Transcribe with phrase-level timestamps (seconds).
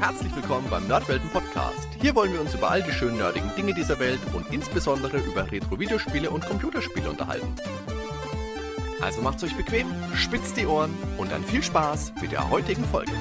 [0.00, 1.86] Herzlich willkommen beim Nerdwelten Podcast.
[2.00, 5.52] Hier wollen wir uns über all die schönen nerdigen Dinge dieser Welt und insbesondere über
[5.52, 7.54] Retro-Videospiele und Computerspiele unterhalten.
[9.02, 13.12] Also macht's euch bequem, spitzt die Ohren und dann viel Spaß mit der heutigen Folge.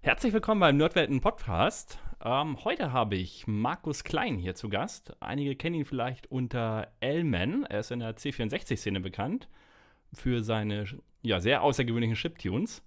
[0.00, 1.98] Herzlich willkommen beim Nerdwelten Podcast.
[2.24, 5.14] Ähm, heute habe ich Markus Klein hier zu Gast.
[5.20, 7.66] Einige kennen ihn vielleicht unter Elman.
[7.66, 9.48] Er ist in der C64-Szene bekannt
[10.12, 10.86] für seine
[11.22, 12.82] ja, sehr außergewöhnlichen Chiptunes.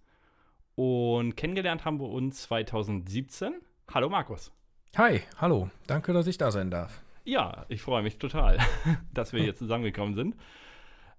[0.76, 3.54] Und kennengelernt haben wir uns 2017.
[3.94, 4.52] Hallo Markus.
[4.98, 5.70] Hi, hallo.
[5.88, 7.02] Danke, dass ich da sein darf.
[7.24, 8.58] Ja, ich freue mich total,
[9.14, 10.36] dass wir hier zusammengekommen sind.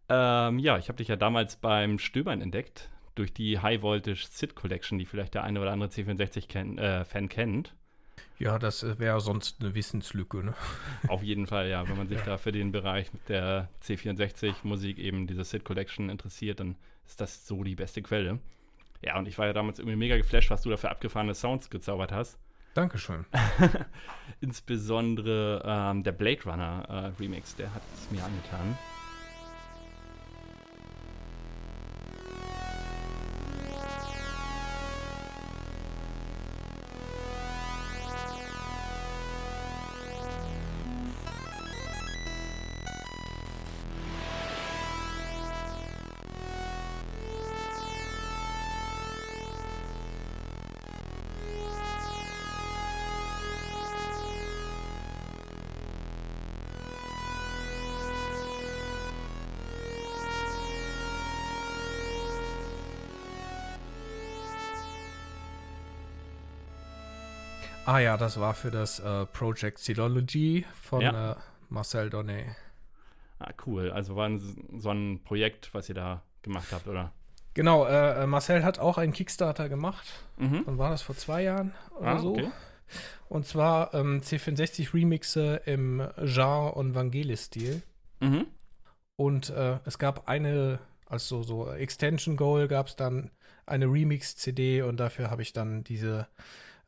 [0.09, 4.55] Ähm, ja, ich habe dich ja damals beim Stöbern entdeckt, durch die High Voltage Sid
[4.55, 7.75] Collection, die vielleicht der eine oder andere C64-Fan äh, kennt.
[8.39, 10.55] Ja, das äh, wäre sonst eine Wissenslücke, ne?
[11.09, 11.89] Auf jeden Fall, ja.
[11.89, 12.25] Wenn man sich ja.
[12.25, 17.63] da für den Bereich der C64-Musik eben diese Sid Collection interessiert, dann ist das so
[17.65, 18.39] die beste Quelle.
[19.01, 21.71] Ja, und ich war ja damals irgendwie mega geflasht, was du da für abgefahrene Sounds
[21.71, 22.39] gezaubert hast.
[22.75, 23.27] Dankeschön.
[24.41, 28.79] Insbesondere ähm, der Blade Runner äh, Remix, der hat es mir angetan.
[67.93, 71.33] Ah ja, das war für das äh, Project Silology von ja.
[71.33, 71.37] äh,
[71.69, 72.47] Marcel Donnet.
[73.39, 73.91] Ah, cool.
[73.91, 74.41] Also war ein,
[74.79, 77.13] so ein Projekt, was ihr da gemacht habt, oder?
[77.53, 80.07] Genau, äh, äh Marcel hat auch einen Kickstarter gemacht.
[80.39, 80.63] Mhm.
[80.65, 82.31] Dann war das vor zwei Jahren oder ah, so.
[82.31, 82.51] Okay.
[83.29, 87.83] Und zwar ähm, C64 Remixe im Genre- und Vangelis-Stil.
[88.21, 88.47] Mhm.
[89.17, 93.33] Und äh, es gab eine, also so Extension Goal gab es dann
[93.67, 96.27] eine Remix-CD und dafür habe ich dann diese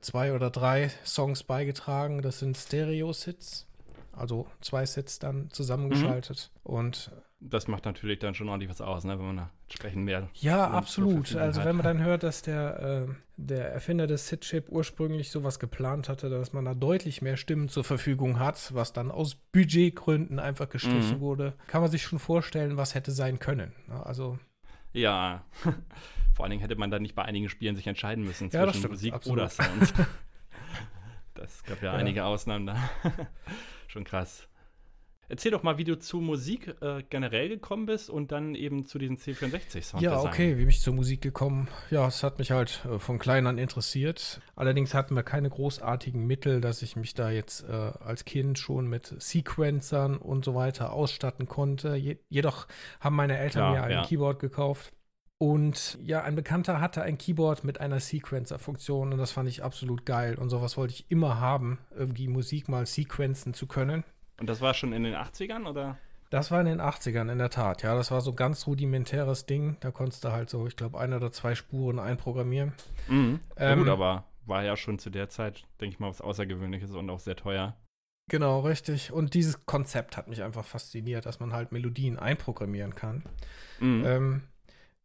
[0.04, 2.22] zwei oder drei Songs beigetragen.
[2.22, 3.66] Das sind Stereo-Sits,
[4.12, 6.50] also zwei Sits dann zusammengeschaltet.
[6.65, 6.75] Mhm.
[6.75, 7.10] Und
[7.41, 10.28] das macht natürlich dann schon ordentlich was aus, ne, wenn man da entsprechend mehr.
[10.34, 11.34] Ja, absolut.
[11.37, 11.66] Also hat.
[11.66, 16.31] wenn man dann hört, dass der, äh, der Erfinder des Sit-Chip ursprünglich sowas geplant hatte,
[16.31, 21.19] dass man da deutlich mehr Stimmen zur Verfügung hat, was dann aus Budgetgründen einfach gestrichen
[21.19, 21.20] mhm.
[21.20, 23.72] wurde, kann man sich schon vorstellen, was hätte sein können.
[23.88, 24.38] Ne, also.
[24.94, 25.44] Ja.
[26.34, 28.72] Vor allen Dingen hätte man dann nicht bei einigen Spielen sich entscheiden müssen zwischen ja,
[28.72, 29.38] stimmt, Musik absolut.
[29.38, 29.94] oder Sound.
[31.34, 32.77] das gab ja, ja, einige Ausnahmen da.
[33.87, 34.49] Schon krass.
[35.29, 38.99] Erzähl doch mal, wie du zu Musik äh, generell gekommen bist und dann eben zu
[38.99, 40.03] diesen C64-Sound.
[40.03, 41.69] Ja, okay, wie bin ich zur Musik gekommen?
[41.91, 44.41] Ja, es hat mich halt äh, von klein an interessiert.
[44.57, 48.89] Allerdings hatten wir keine großartigen Mittel, dass ich mich da jetzt äh, als Kind schon
[48.89, 51.95] mit Sequencern und so weiter ausstatten konnte.
[51.97, 52.67] Je jedoch
[53.01, 54.03] haben meine Eltern ja, mir ein ja.
[54.05, 54.93] Keyboard gekauft
[55.39, 60.06] und ja, ein Bekannter hatte ein Keyboard mit einer Sequencer-Funktion und das fand ich absolut
[60.06, 60.37] geil.
[60.37, 64.05] Und sowas wollte ich immer haben, irgendwie Musik mal sequenzen zu können.
[64.39, 65.99] Und das war schon in den 80ern oder?
[66.31, 67.83] Das war in den 80ern, in der Tat.
[67.83, 69.77] Ja, das war so ein ganz rudimentäres Ding.
[69.81, 72.73] Da konntest du halt so, ich glaube, ein oder zwei Spuren einprogrammieren.
[73.09, 73.41] Mhm.
[73.56, 77.09] Ähm, gut, aber war ja schon zu der Zeit, denke ich mal, was Außergewöhnliches und
[77.11, 77.77] auch sehr teuer.
[78.31, 79.12] Genau, richtig.
[79.12, 83.23] Und dieses Konzept hat mich einfach fasziniert, dass man halt Melodien einprogrammieren kann.
[83.81, 84.05] Mhm.
[84.06, 84.43] Ähm,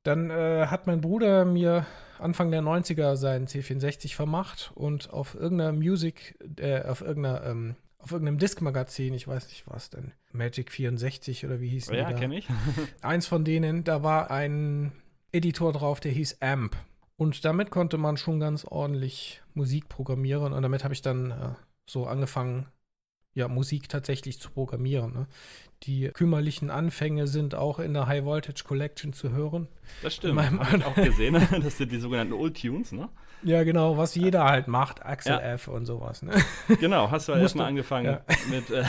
[0.03, 1.85] dann äh, hat mein Bruder mir
[2.17, 8.11] Anfang der 90er seinen C64 vermacht und auf irgendeiner Music, äh, auf irgendeiner, ähm, auf
[8.11, 12.37] irgendeinem Disk-Magazin, ich weiß nicht was denn, Magic 64 oder wie hieß oh, Ja, kenne
[12.37, 12.47] ich.
[13.01, 14.93] Eins von denen, da war ein
[15.31, 16.75] Editor drauf, der hieß Amp.
[17.17, 21.49] Und damit konnte man schon ganz ordentlich Musik programmieren und damit habe ich dann äh,
[21.85, 22.67] so angefangen,
[23.33, 25.13] ja, Musik tatsächlich zu programmieren.
[25.13, 25.27] Ne?
[25.83, 29.69] Die kümmerlichen Anfänge sind auch in der High Voltage Collection zu hören.
[30.03, 30.41] Das stimmt.
[30.41, 31.35] Habe ich auch gesehen.
[31.63, 33.09] Das sind die sogenannten Old Tunes, ne?
[33.43, 35.39] Ja, genau, was jeder halt macht, Axel ja.
[35.39, 36.21] F und sowas.
[36.21, 36.33] Ne?
[36.81, 38.21] Genau, hast du halt erstmal angefangen ja.
[38.49, 38.83] mit äh,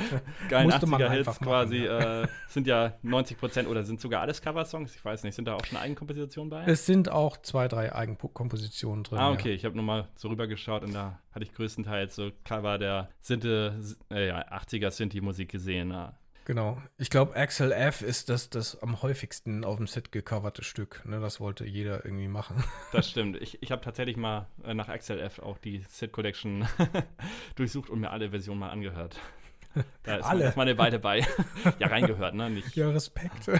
[0.48, 1.78] geilen 80er-Hits quasi.
[1.78, 2.22] Ja.
[2.22, 4.94] Äh, sind ja 90 Prozent oder sind sogar alles Cover-Songs?
[4.94, 6.64] Ich weiß nicht, sind da auch schon Eigenkompositionen bei?
[6.66, 9.18] Es sind auch zwei, drei Eigenkompositionen drin.
[9.18, 12.78] Ah, okay, ich habe nur mal so rübergeschaut und da hatte ich größtenteils so Cover
[12.78, 13.48] der Synthi,
[14.10, 15.92] äh, 80er Synthi-Musik gesehen.
[16.46, 16.80] Genau.
[16.96, 21.02] Ich glaube, Axel F ist das, das am häufigsten auf dem Set gecoverte Stück.
[21.04, 22.62] Ne, das wollte jeder irgendwie machen.
[22.92, 23.36] Das stimmt.
[23.42, 26.66] Ich, ich habe tatsächlich mal äh, nach Axel F auch die Set Collection
[27.56, 29.18] durchsucht und mir alle Versionen mal angehört.
[30.02, 30.38] Da ist Alle.
[30.38, 31.26] man erstmal eine Weile bei.
[31.78, 32.50] ja, reingehört, ne?
[32.50, 32.74] Nicht.
[32.76, 33.46] Ja, Respekt.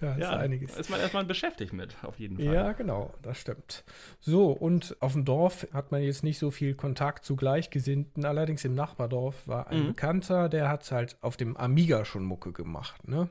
[0.00, 0.76] ja, ist ja, einiges.
[0.76, 2.46] Ist man erstmal beschäftigt mit, auf jeden Fall.
[2.46, 3.84] Ja, genau, das stimmt.
[4.20, 8.24] So, und auf dem Dorf hat man jetzt nicht so viel Kontakt zu Gleichgesinnten.
[8.24, 9.86] Allerdings im Nachbardorf war ein mhm.
[9.88, 13.28] Bekannter, der hat halt auf dem Amiga schon Mucke gemacht, ne?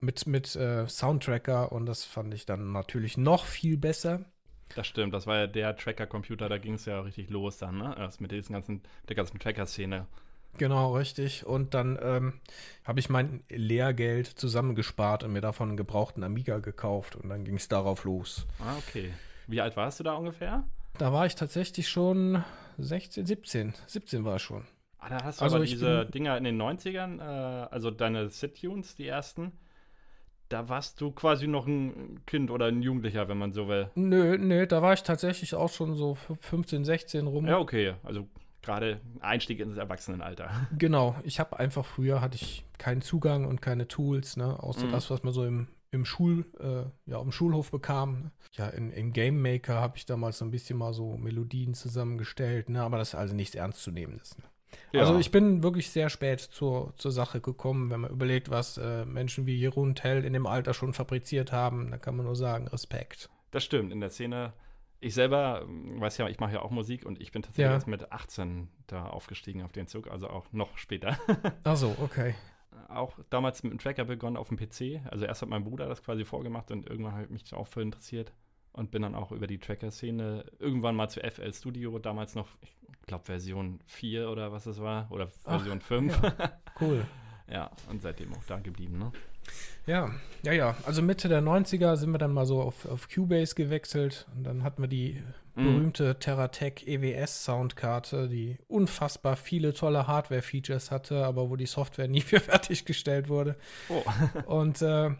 [0.00, 4.24] Mit, mit äh, Soundtracker und das fand ich dann natürlich noch viel besser.
[4.74, 7.94] Das stimmt, das war ja der Tracker-Computer, da ging es ja richtig los dann, ne?
[7.98, 10.06] Erst mit diesem ganzen, der ganzen Tracker-Szene.
[10.56, 11.46] Genau, richtig.
[11.46, 12.40] Und dann ähm,
[12.84, 17.56] habe ich mein Lehrgeld zusammengespart und mir davon einen gebrauchten Amiga gekauft und dann ging
[17.56, 18.46] es darauf los.
[18.58, 19.12] Ah, okay.
[19.46, 20.64] Wie alt warst du da ungefähr?
[20.98, 22.44] Da war ich tatsächlich schon
[22.78, 23.74] 16, 17.
[23.86, 24.66] 17 war ich schon.
[24.98, 28.96] Ah, da hast du also aber diese Dinger in den 90ern, äh, also deine Sit-Tunes,
[28.96, 29.52] die ersten
[30.48, 33.90] da warst du quasi noch ein Kind oder ein Jugendlicher, wenn man so will.
[33.94, 37.46] Nö, nö, da war ich tatsächlich auch schon so 15, 16 rum.
[37.46, 37.94] Ja, okay.
[38.02, 38.26] Also
[38.62, 40.50] gerade Einstieg ins Erwachsenenalter.
[40.78, 41.16] Genau.
[41.24, 44.92] Ich habe einfach früher hatte ich keinen Zugang und keine Tools, ne, außer mhm.
[44.92, 48.30] das, was man so im, im Schul, äh, ja, im Schulhof bekam.
[48.52, 52.68] Ja, in, in Game Maker habe ich damals so ein bisschen mal so Melodien zusammengestellt,
[52.68, 54.38] ne, aber das ist also nichts Ernstzunehmendes.
[54.38, 54.44] Ne?
[54.92, 55.00] Ja.
[55.00, 59.04] Also ich bin wirklich sehr spät zur, zur Sache gekommen, wenn man überlegt, was äh,
[59.04, 61.90] Menschen wie Jeroen Tell in dem Alter schon fabriziert haben.
[61.90, 63.28] Da kann man nur sagen, Respekt.
[63.50, 64.52] Das stimmt, in der Szene.
[65.00, 67.74] Ich selber ähm, weiß ja, ich mache ja auch Musik und ich bin tatsächlich ja.
[67.74, 71.18] erst mit 18 da aufgestiegen auf den Zug, also auch noch später.
[71.64, 72.34] Ach so, okay.
[72.88, 75.02] Auch damals mit dem Tracker begonnen auf dem PC.
[75.10, 77.82] Also erst hat mein Bruder das quasi vorgemacht und irgendwann habe ich mich auch für
[77.82, 78.32] interessiert
[78.72, 82.87] und bin dann auch über die Tracker-Szene irgendwann mal zu FL Studio, damals noch, ich
[83.08, 86.22] glaube Version 4 oder was es war, oder Version Ach, 5.
[86.22, 86.52] Ja.
[86.80, 87.04] Cool.
[87.50, 89.10] ja, und seitdem auch da geblieben, ne?
[89.86, 90.10] Ja,
[90.44, 90.76] ja, ja.
[90.84, 94.62] Also Mitte der 90er sind wir dann mal so auf, auf Cubase gewechselt und dann
[94.62, 95.22] hatten wir die
[95.54, 95.64] mhm.
[95.64, 102.20] berühmte Terratec EWS Soundkarte, die unfassbar viele tolle Hardware-Features hatte, aber wo die Software nie
[102.20, 103.56] für fertiggestellt wurde.
[103.88, 104.02] Oh.
[104.46, 105.10] und äh,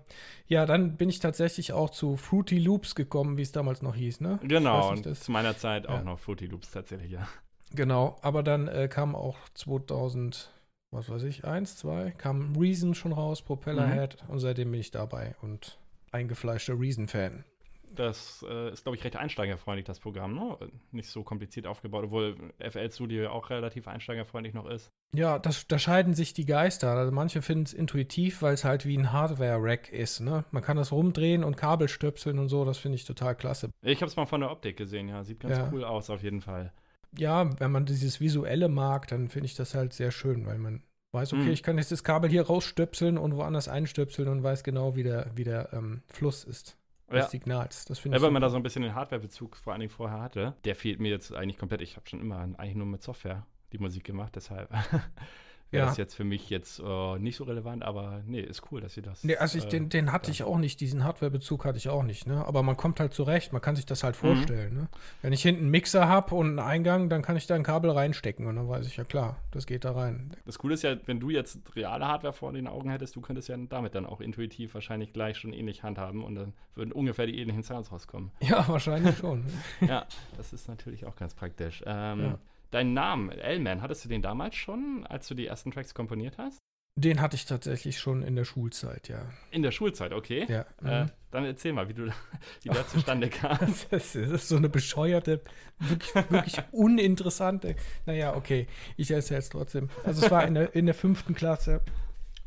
[0.46, 4.20] ja, dann bin ich tatsächlich auch zu Fruity Loops gekommen, wie es damals noch hieß,
[4.20, 4.38] ne?
[4.42, 5.90] Genau, nicht, und zu meiner Zeit ja.
[5.90, 7.26] auch noch Fruity Loops tatsächlich, ja.
[7.74, 10.50] Genau, aber dann äh, kam auch 2000
[10.90, 14.30] was weiß ich, eins, zwei, kam Reason schon raus, Propellerhead mhm.
[14.30, 15.78] und seitdem bin ich dabei und
[16.12, 17.44] eingefleischter Reason-Fan.
[17.90, 20.56] Das äh, ist, glaube ich, recht einsteigerfreundlich, das Programm, ne?
[20.92, 24.90] Nicht so kompliziert aufgebaut, obwohl FL Studio ja auch relativ einsteigerfreundlich noch ist.
[25.14, 26.92] Ja, das, da scheiden sich die Geister.
[26.92, 30.44] Also manche finden es intuitiv, weil es halt wie ein Hardware-Rack ist, ne?
[30.50, 33.70] Man kann das rumdrehen und Kabel stöpseln und so, das finde ich total klasse.
[33.82, 35.24] Ich habe es mal von der Optik gesehen, ja.
[35.24, 35.70] Sieht ganz ja.
[35.72, 36.72] cool aus, auf jeden Fall
[37.16, 40.82] ja, wenn man dieses Visuelle mag, dann finde ich das halt sehr schön, weil man
[41.12, 41.50] weiß, okay, mhm.
[41.50, 45.30] ich kann jetzt das Kabel hier rausstöpseln und woanders einstöpseln und weiß genau, wie der,
[45.34, 46.76] wie der ähm, Fluss ist.
[47.10, 47.28] Des ja.
[47.28, 47.86] Signals.
[47.86, 50.20] Das finde ja, wenn man da so ein bisschen den Hardware-Bezug vor allen Dingen vorher
[50.20, 51.80] hatte, der fehlt mir jetzt eigentlich komplett.
[51.80, 54.70] Ich habe schon immer eigentlich nur mit Software die Musik gemacht, deshalb
[55.70, 55.88] wäre ja.
[55.88, 59.02] das jetzt für mich jetzt äh, nicht so relevant, aber nee, ist cool, dass sie
[59.02, 59.24] das.
[59.24, 60.32] Nee, also ich, äh, den, den hatte ja.
[60.32, 62.44] ich auch nicht, diesen Hardware-Bezug hatte ich auch nicht, ne?
[62.46, 64.26] Aber man kommt halt zurecht, man kann sich das halt mhm.
[64.26, 64.80] vorstellen, mhm.
[64.80, 64.88] ne?
[65.22, 67.90] Wenn ich hinten einen Mixer habe und einen Eingang, dann kann ich da ein Kabel
[67.90, 70.32] reinstecken und dann weiß ich ja klar, das geht da rein.
[70.46, 73.48] Das Coole ist ja, wenn du jetzt reale Hardware vor den Augen hättest, du könntest
[73.48, 77.38] ja damit dann auch intuitiv wahrscheinlich gleich schon ähnlich handhaben und dann würden ungefähr die
[77.38, 78.30] ähnlichen Sounds rauskommen.
[78.40, 79.44] Ja, wahrscheinlich schon.
[79.80, 80.06] ja,
[80.36, 81.82] das ist natürlich auch ganz praktisch.
[81.86, 82.38] Ähm, ja.
[82.70, 86.58] Deinen Namen, L-Man, hattest du den damals schon, als du die ersten Tracks komponiert hast?
[86.96, 89.20] Den hatte ich tatsächlich schon in der Schulzeit, ja.
[89.52, 90.46] In der Schulzeit, okay.
[90.48, 90.66] Ja.
[90.84, 91.10] Äh, mhm.
[91.30, 92.06] dann erzähl mal, wie du
[92.62, 93.56] wie das zustande kam.
[93.58, 95.40] das, ist, das ist so eine bescheuerte,
[95.78, 97.76] wirklich, wirklich uninteressante.
[98.04, 98.66] Naja, okay,
[98.96, 99.88] ich erzähle es trotzdem.
[100.04, 101.80] Also es war in der, in der fünften Klasse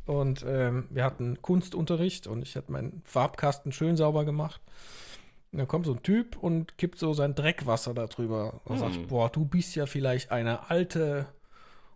[0.05, 4.62] und ähm, wir hatten Kunstunterricht und ich hatte meinen Farbkasten schön sauber gemacht.
[5.51, 8.79] Und dann kommt so ein Typ und kippt so sein Dreckwasser da drüber und hm.
[8.79, 11.27] sagt, boah, du bist ja vielleicht eine alte.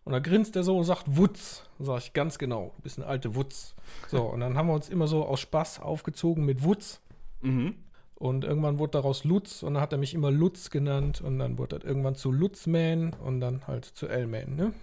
[0.04, 1.64] Und dann grinst er so und sagt, Wutz.
[1.78, 3.76] Dann sag ich, ganz genau, du bist eine alte Wutz.
[4.08, 7.02] So, und dann haben wir uns immer so aus Spaß aufgezogen mit Wutz.
[7.42, 7.76] Mhm.
[8.16, 11.58] Und irgendwann wurde daraus Lutz und dann hat er mich immer Lutz genannt und dann
[11.58, 14.74] wurde das irgendwann zu Lutzman und dann halt zu L-Man, ne?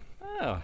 [0.41, 0.61] Ah,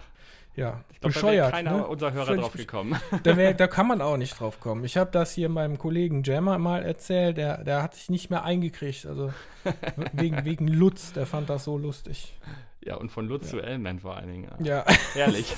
[0.59, 1.47] ja, ich glaub, bescheuert.
[1.47, 1.87] Da keiner ne?
[1.87, 2.99] unserer Hörer Völlig drauf gekommen.
[3.23, 4.83] Da, wär, da, kann man auch nicht drauf kommen.
[4.83, 8.43] Ich habe das hier meinem Kollegen Jammer mal erzählt, der, der hat sich nicht mehr
[8.43, 9.05] eingekriegt.
[9.05, 9.33] Also
[10.13, 12.33] wegen, wegen Lutz, der fand das so lustig.
[12.81, 13.49] Ja, und von Lutz ja.
[13.49, 14.51] zu Elman vor allen Dingen.
[14.63, 14.85] Ja.
[15.13, 15.53] Herrlich.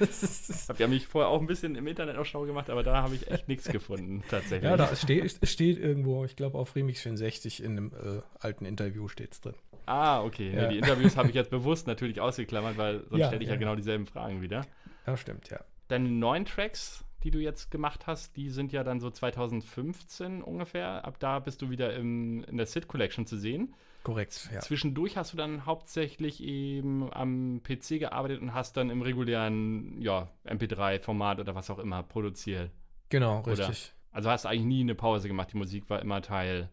[0.00, 3.02] ich habe ja mich vorher auch ein bisschen im Internet auch schlau gemacht, aber da
[3.02, 4.64] habe ich echt nichts gefunden, tatsächlich.
[4.64, 9.08] Ja, da steht, steht irgendwo, ich glaube auf Remix 64 in einem äh, alten Interview
[9.08, 9.54] steht es drin.
[9.88, 10.52] Ah, okay.
[10.54, 10.62] Ja.
[10.62, 13.54] Nee, die Interviews habe ich jetzt bewusst natürlich ausgeklammert, weil sonst ja, stelle ich ja,
[13.54, 14.66] ja, genau dieselben Fragen wieder.
[15.06, 15.60] Ja, stimmt, ja.
[15.88, 21.04] Deine neuen Tracks, die du jetzt gemacht hast, die sind ja dann so 2015 ungefähr.
[21.06, 23.74] Ab da bist du wieder im, in der Sid Collection zu sehen.
[24.02, 24.50] korrekt.
[24.52, 24.60] Ja.
[24.60, 30.28] Zwischendurch hast du dann hauptsächlich eben am PC gearbeitet und hast dann im regulären ja,
[30.46, 32.70] MP3-Format oder was auch immer produziert.
[33.08, 33.66] Genau, richtig.
[33.66, 33.74] Oder,
[34.12, 35.52] also hast du eigentlich nie eine Pause gemacht.
[35.52, 36.68] Die Musik war immer Teil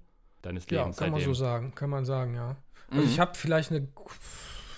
[0.46, 0.98] deines Lebens.
[0.98, 2.56] Ja, kann man so sagen, kann man sagen, ja.
[2.90, 3.10] Also mhm.
[3.10, 3.88] ich habe vielleicht eine,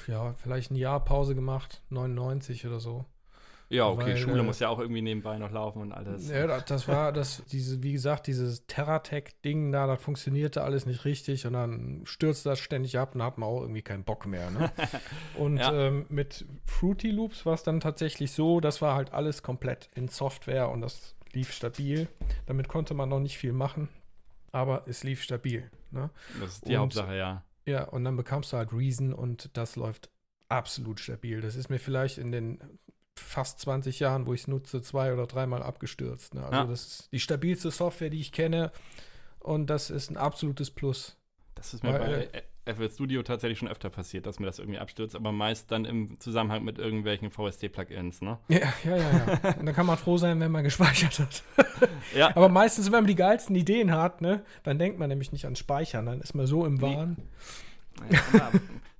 [0.08, 3.06] ja, vielleicht ein Jahr Pause gemacht, 99 oder so.
[3.70, 6.30] Ja, okay, Weil, Schule äh, muss ja auch irgendwie nebenbei noch laufen und alles.
[6.30, 11.46] Ja, das war das, diese, wie gesagt, dieses Terratec-Ding da, das funktionierte alles nicht richtig
[11.46, 14.50] und dann stürzte das ständig ab und hat man auch irgendwie keinen Bock mehr.
[14.52, 14.72] Ne?
[15.38, 15.74] und ja.
[15.74, 20.08] ähm, mit Fruity Loops war es dann tatsächlich so, das war halt alles komplett in
[20.08, 22.08] Software und das lief stabil.
[22.46, 23.90] Damit konnte man noch nicht viel machen,
[24.52, 25.70] aber es lief stabil.
[25.92, 26.10] Ne?
[26.40, 27.44] Das ist die und, Hauptsache, ja.
[27.66, 30.10] Ja, und dann bekamst du halt Reason und das läuft
[30.48, 31.42] absolut stabil.
[31.42, 32.80] Das ist mir vielleicht in den
[33.16, 36.34] fast 20 Jahren, wo ich es nutze, zwei oder dreimal abgestürzt.
[36.34, 36.44] Ne?
[36.44, 36.66] Also ja.
[36.66, 38.72] das ist die stabilste Software, die ich kenne
[39.40, 41.18] und das ist ein absolutes Plus.
[41.56, 44.80] Das ist mir Weil, bei FL Studio tatsächlich schon öfter passiert, dass mir das irgendwie
[44.80, 48.38] abstürzt, aber meist dann im Zusammenhang mit irgendwelchen VST-Plugins, ne?
[48.50, 49.50] Ja, ja, ja, ja.
[49.60, 51.44] und dann kann man froh sein, wenn man gespeichert hat.
[52.16, 52.30] ja.
[52.36, 55.56] Aber meistens, wenn man die geilsten Ideen hat, ne, dann denkt man nämlich nicht an
[55.56, 57.18] Speichern, dann ist man so im Wahn.
[58.12, 58.52] Ja,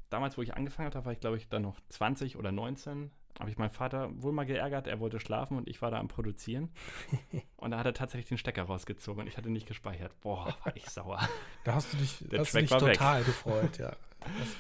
[0.10, 3.52] damals, wo ich angefangen habe, war ich, glaube ich, dann noch 20 oder 19 habe
[3.52, 6.70] ich meinen Vater wohl mal geärgert, er wollte schlafen und ich war da am Produzieren.
[7.58, 10.20] und da hat er tatsächlich den Stecker rausgezogen und ich hatte nicht gespeichert.
[10.22, 11.20] Boah, war ich sauer.
[11.64, 13.26] Da hast du dich, Der hast Track dich total weg.
[13.26, 13.96] gefreut, ja.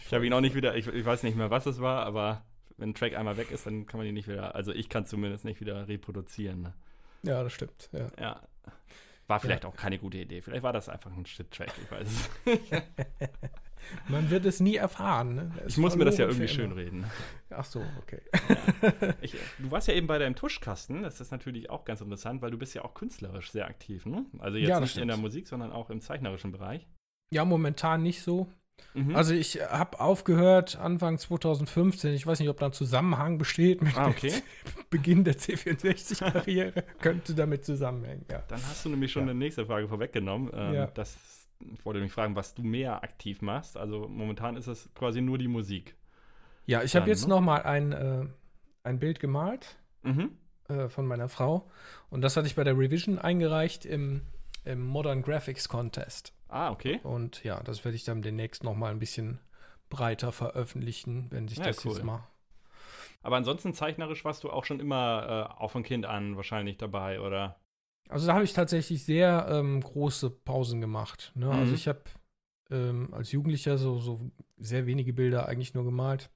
[0.05, 2.45] Ich habe ihn auch nicht wieder, ich, ich, weiß nicht mehr, was es war, aber
[2.77, 5.05] wenn ein Track einmal weg ist, dann kann man ihn nicht wieder, also ich kann
[5.05, 6.61] zumindest nicht wieder reproduzieren.
[6.61, 6.73] Ne?
[7.23, 8.07] Ja, das stimmt, ja.
[8.19, 8.41] Ja.
[9.25, 9.69] War vielleicht ja.
[9.69, 10.41] auch keine gute Idee.
[10.41, 12.71] Vielleicht war das einfach ein Shit-Track, ich weiß es nicht.
[14.07, 15.35] Man wird es nie erfahren.
[15.35, 15.51] Ne?
[15.67, 17.05] Ich muss mir das ja irgendwie schön reden.
[17.49, 18.21] Ach so, okay.
[18.33, 19.13] Ja.
[19.21, 21.03] Ich, du warst ja eben bei deinem Tuschkasten.
[21.03, 24.05] Das ist natürlich auch ganz interessant, weil du bist ja auch künstlerisch sehr aktiv.
[24.05, 24.25] Ne?
[24.39, 25.03] Also jetzt ja, nicht stimmt.
[25.03, 26.87] in der Musik, sondern auch im zeichnerischen Bereich.
[27.31, 28.47] Ja, momentan nicht so.
[28.93, 29.15] Mhm.
[29.15, 32.13] Also ich habe aufgehört Anfang 2015.
[32.13, 34.33] Ich weiß nicht, ob da ein Zusammenhang besteht mit ah, okay.
[34.89, 36.83] Beginn der C64-Karriere.
[36.99, 38.43] Könnte damit zusammenhängen, ja.
[38.47, 39.31] Dann hast du nämlich schon ja.
[39.31, 40.51] eine nächste Frage vorweggenommen.
[40.53, 40.87] Ähm, ja.
[40.87, 41.15] Das
[41.59, 43.77] ich wollte mich fragen, was du mehr aktiv machst.
[43.77, 45.95] Also momentan ist es quasi nur die Musik.
[46.65, 47.29] Ja, ich habe jetzt ne?
[47.29, 48.25] noch mal ein, äh,
[48.83, 50.31] ein Bild gemalt mhm.
[50.67, 51.69] äh, von meiner Frau
[52.09, 54.21] und das hatte ich bei der Revision eingereicht im,
[54.65, 56.33] im Modern Graphics Contest.
[56.49, 56.99] Ah, okay.
[57.03, 59.39] Und ja, das werde ich dann demnächst noch mal ein bisschen
[59.89, 61.93] breiter veröffentlichen, wenn sich ja, das cool.
[61.93, 62.27] jetzt mal
[63.27, 67.19] aber ansonsten zeichnerisch warst du auch schon immer äh, auch von Kind an wahrscheinlich dabei,
[67.19, 67.59] oder?
[68.09, 71.31] Also da habe ich tatsächlich sehr ähm, große Pausen gemacht.
[71.35, 71.45] Ne?
[71.47, 71.61] Also mhm.
[71.61, 72.01] Also ich habe
[72.69, 76.29] ähm, als Jugendlicher so, so sehr wenige Bilder eigentlich nur gemalt.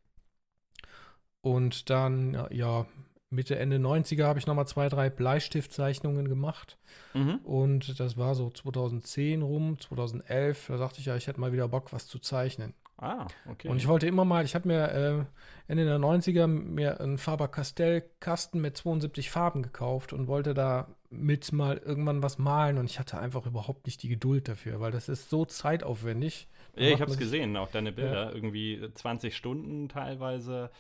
[1.42, 2.86] Und dann, ja,
[3.30, 6.78] Mitte, Ende 90er habe ich nochmal zwei, drei Bleistiftzeichnungen gemacht.
[7.14, 7.38] Mhm.
[7.38, 10.68] Und das war so 2010 rum, 2011.
[10.68, 12.74] Da dachte ich ja, ich hätte mal wieder Bock, was zu zeichnen.
[12.98, 13.68] Ah, okay.
[13.68, 15.26] Und ich wollte immer mal, ich habe mir äh,
[15.68, 21.78] Ende der 90er mir einen Faber-Castell-Kasten mit 72 Farben gekauft und wollte da mit mal
[21.78, 25.30] irgendwann was malen und ich hatte einfach überhaupt nicht die Geduld dafür, weil das ist
[25.30, 26.48] so zeitaufwendig.
[26.76, 28.32] Ja, ich habe es gesehen, auch deine Bilder, ja.
[28.32, 30.72] irgendwie 20 Stunden teilweise.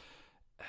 [0.57, 0.63] Äh,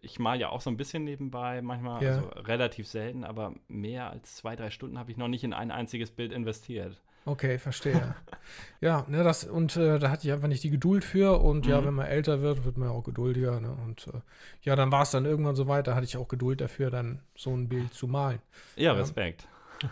[0.00, 2.10] ich mal ja auch so ein bisschen nebenbei, manchmal, ja.
[2.16, 5.70] also relativ selten, aber mehr als zwei, drei Stunden habe ich noch nicht in ein
[5.70, 7.00] einziges Bild investiert.
[7.24, 8.16] Okay, verstehe.
[8.80, 11.40] ja, ne, das, und äh, da hatte ich einfach nicht die Geduld für.
[11.40, 11.70] Und mhm.
[11.70, 13.60] ja, wenn man älter wird, wird man ja auch geduldiger.
[13.60, 13.76] Ne?
[13.86, 14.20] Und äh,
[14.62, 17.20] ja, dann war es dann irgendwann so weit, da hatte ich auch Geduld dafür, dann
[17.36, 18.40] so ein Bild zu malen.
[18.76, 19.46] Ja, Respekt.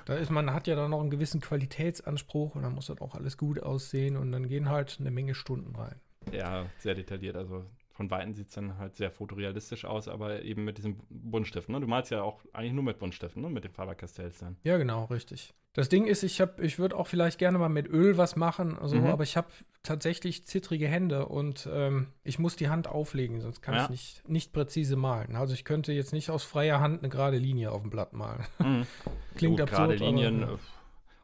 [0.04, 3.14] Da ist man hat ja dann noch einen gewissen Qualitätsanspruch und dann muss das auch
[3.14, 5.96] alles gut aussehen und dann gehen halt eine Menge Stunden rein.
[6.32, 7.36] Ja, sehr detailliert.
[7.36, 7.64] Also
[8.00, 11.68] von Weitem sieht es dann halt sehr fotorealistisch aus, aber eben mit diesem Buntstift.
[11.68, 11.78] Ne?
[11.80, 13.50] Du malst ja auch eigentlich nur mit Buntstiften, ne?
[13.50, 14.56] mit den Faber-Castells dann.
[14.62, 15.52] Ja, genau, richtig.
[15.74, 18.96] Das Ding ist, ich, ich würde auch vielleicht gerne mal mit Öl was machen, also,
[18.96, 19.08] mhm.
[19.08, 19.48] aber ich habe
[19.82, 23.84] tatsächlich zittrige Hände und ähm, ich muss die Hand auflegen, sonst kann ja.
[23.84, 25.36] ich nicht, nicht präzise malen.
[25.36, 28.46] Also ich könnte jetzt nicht aus freier Hand eine gerade Linie auf dem Blatt malen.
[28.60, 28.86] Mhm.
[29.36, 29.90] Klingt Gut, absurd.
[29.90, 30.58] Gerade Linien, aber,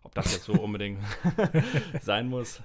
[0.03, 1.01] ob das jetzt so unbedingt
[2.03, 2.63] sein muss,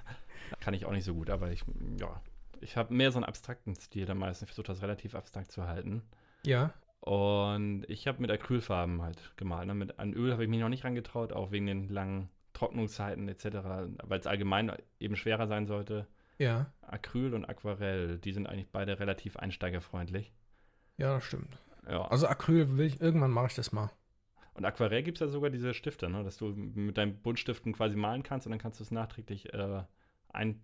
[0.60, 1.64] kann ich auch nicht so gut, aber ich,
[1.98, 2.20] ja,
[2.62, 4.48] ich habe mehr so einen abstrakten Stil dann meistens.
[4.48, 6.02] Ich versuche das relativ abstrakt zu halten.
[6.44, 6.72] Ja.
[7.00, 9.66] Und ich habe mit Acrylfarben halt gemalt.
[9.66, 9.74] Ne?
[9.74, 13.46] Mit, an Öl habe ich mich noch nicht rangetraut, auch wegen den langen Trocknungszeiten etc.,
[14.04, 16.06] weil es allgemein eben schwerer sein sollte.
[16.38, 16.72] Ja.
[16.82, 20.32] Acryl und Aquarell, die sind eigentlich beide relativ einsteigerfreundlich.
[20.96, 21.58] Ja, das stimmt.
[21.88, 22.06] Ja.
[22.08, 23.90] Also Acryl will ich, irgendwann mache ich das mal.
[24.54, 26.22] Und Aquarell gibt es ja sogar diese Stifte, ne?
[26.22, 29.82] dass du mit deinen Buntstiften quasi malen kannst und dann kannst du es nachträglich äh,
[30.28, 30.60] ein,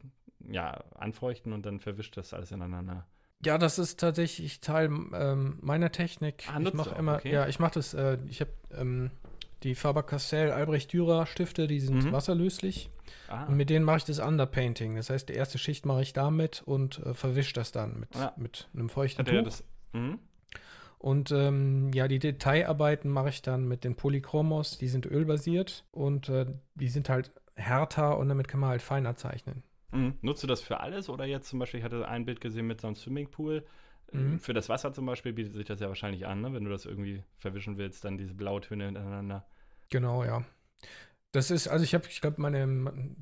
[0.47, 3.07] ja, anfeuchten und dann verwischt das alles ineinander.
[3.45, 6.45] Ja, das ist tatsächlich Teil ähm, meiner Technik.
[6.53, 7.33] Ah, ich mache immer, okay.
[7.33, 9.11] ja, ich mache das, äh, ich habe ähm,
[9.63, 12.13] Die Faber-Castell Albrecht Dürer Stifte, die sind mhm.
[12.13, 12.91] wasserlöslich.
[13.29, 13.45] Ah.
[13.45, 14.97] Und mit denen mache ich das Underpainting.
[14.97, 18.33] Das heißt, die erste Schicht mache ich damit und äh, verwische das dann mit, ja.
[18.37, 19.45] mit einem feuchten Tuch.
[19.45, 20.19] Das, mhm.
[20.99, 24.79] Und ähm, ja, die Detailarbeiten mache ich dann mit den Polychromos.
[24.79, 29.15] Die sind ölbasiert und äh, die sind halt härter und damit kann man halt feiner
[29.15, 29.63] zeichnen.
[29.93, 30.15] Mhm.
[30.21, 32.81] Nutzt du das für alles oder jetzt zum Beispiel, ich hatte ein Bild gesehen mit
[32.81, 33.65] so einem Swimmingpool.
[34.13, 34.39] Mhm.
[34.39, 36.53] Für das Wasser zum Beispiel bietet sich das ja wahrscheinlich an, ne?
[36.53, 39.47] wenn du das irgendwie verwischen willst, dann diese Blautöne hintereinander.
[39.91, 40.45] Genau, ja.
[41.33, 43.15] Das ist, also ich habe, ich glaube, meine,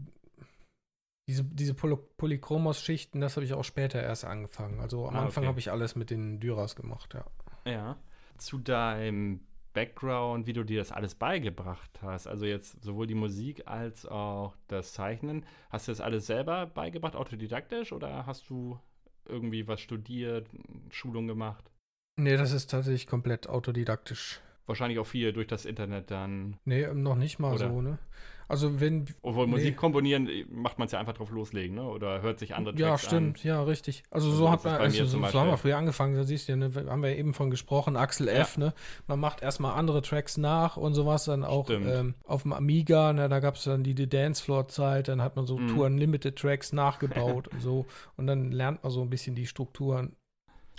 [1.29, 4.81] diese, diese Poly Polychromos-Schichten, das habe ich auch später erst angefangen.
[4.81, 5.49] Also am ah, Anfang okay.
[5.49, 7.25] habe ich alles mit den Dyras gemacht, ja.
[7.71, 7.97] Ja.
[8.39, 9.41] Zu deinem
[9.77, 12.27] Background, wie du dir das alles beigebracht hast.
[12.27, 15.45] Also jetzt sowohl die Musik als auch das Zeichnen.
[15.69, 18.81] Hast du das alles selber beigebracht, autodidaktisch, oder hast du
[19.27, 20.49] irgendwie was studiert,
[20.91, 21.71] Schulung gemacht?
[22.19, 24.41] Nee, das ist tatsächlich komplett autodidaktisch.
[24.65, 26.57] Wahrscheinlich auch viel durch das Internet dann.
[26.65, 27.69] Nee, noch nicht mal oder?
[27.69, 27.99] so, ne?
[28.49, 29.07] Also wenn.
[29.23, 29.53] Obwohl nee.
[29.53, 31.83] Musik komponieren äh, macht man es ja einfach drauf loslegen, ne?
[31.83, 33.49] Oder hört sich andere Tracks Ja, stimmt, an.
[33.49, 34.05] ja, richtig.
[34.11, 36.57] Also, so hat man, also so, so, haben wir früher angefangen, da siehst du ja,
[36.57, 38.67] ne, haben wir eben von gesprochen, Axel F, ja.
[38.67, 38.75] ne?
[39.07, 43.29] Man macht erstmal andere Tracks nach und sowas, dann auch ähm, auf dem Amiga, ne,
[43.29, 45.69] da gab es dann die, die Dancefloor-Zeit, dann hat man so mhm.
[45.69, 47.87] Tour Unlimited Tracks nachgebaut und so.
[48.17, 50.17] Und dann lernt man so ein bisschen die Strukturen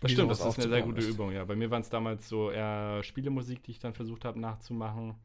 [0.01, 1.09] das stimmt, das ist eine sehr gute ist.
[1.09, 1.43] Übung, ja.
[1.43, 5.15] Bei mir waren es damals so eher Spielemusik, die ich dann versucht habe nachzumachen.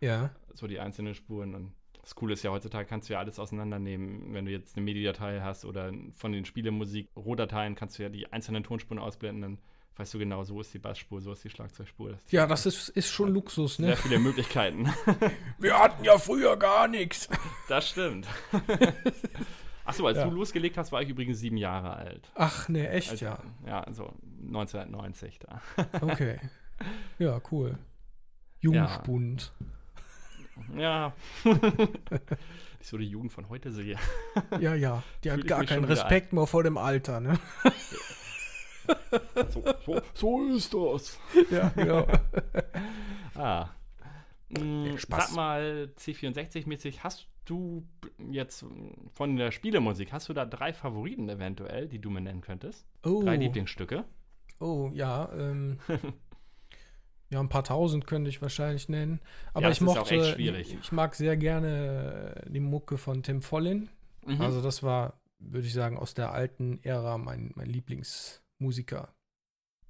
[0.00, 0.30] Ja.
[0.52, 1.54] So die einzelnen Spuren.
[1.54, 1.72] Und
[2.08, 4.32] das Coole ist ja, heutzutage kannst du ja alles auseinandernehmen.
[4.32, 8.32] Wenn du jetzt eine MIDI-Datei hast oder von den Spielemusik Rohdateien, kannst du ja die
[8.32, 9.58] einzelnen Tonspuren ausblenden, dann
[9.96, 12.12] weißt du genau, so ist die Bassspur, so ist die Schlagzeugspur.
[12.12, 13.88] Das ja, das ist, ist schon Luxus, ne?
[13.88, 14.88] Sehr viele Möglichkeiten.
[15.58, 17.28] Wir hatten ja früher gar nichts.
[17.68, 18.26] Das stimmt.
[19.84, 20.24] Achso, als ja.
[20.24, 22.32] du losgelegt hast, war ich übrigens sieben Jahre alt.
[22.36, 23.38] Ach, ne, echt, also, ja.
[23.66, 24.14] Ja, also
[24.46, 25.60] 1990 da.
[26.00, 26.40] okay.
[27.18, 27.76] Ja, cool.
[28.60, 29.52] Jungspund.
[29.60, 29.66] Ja.
[30.76, 31.14] Ja.
[32.80, 33.96] ich so die Jugend von heute sehe.
[34.60, 35.02] ja, ja.
[35.24, 37.38] Die hat gar keinen Respekt mehr vor dem Alter, ne?
[39.48, 41.18] so, so, so, ist das.
[41.50, 42.06] Ja, genau.
[43.34, 43.68] ah.
[44.56, 45.28] Hm, Spaß.
[45.28, 47.86] Sag mal, C64-mäßig, hast du
[48.30, 48.64] jetzt
[49.14, 52.86] von der Spielemusik, hast du da drei Favoriten eventuell, die du mir nennen könntest?
[53.04, 53.22] Oh.
[53.22, 54.04] Drei Lieblingsstücke?
[54.60, 55.30] Oh, ja.
[55.32, 55.78] Ähm,
[57.30, 59.20] Ja, ein paar tausend könnte ich wahrscheinlich nennen.
[59.52, 63.90] Aber ja, ich mochte, ich mag sehr gerne die Mucke von Tim Follin.
[64.24, 64.40] Mhm.
[64.40, 69.14] Also das war, würde ich sagen, aus der alten Ära mein, mein Lieblingsmusiker.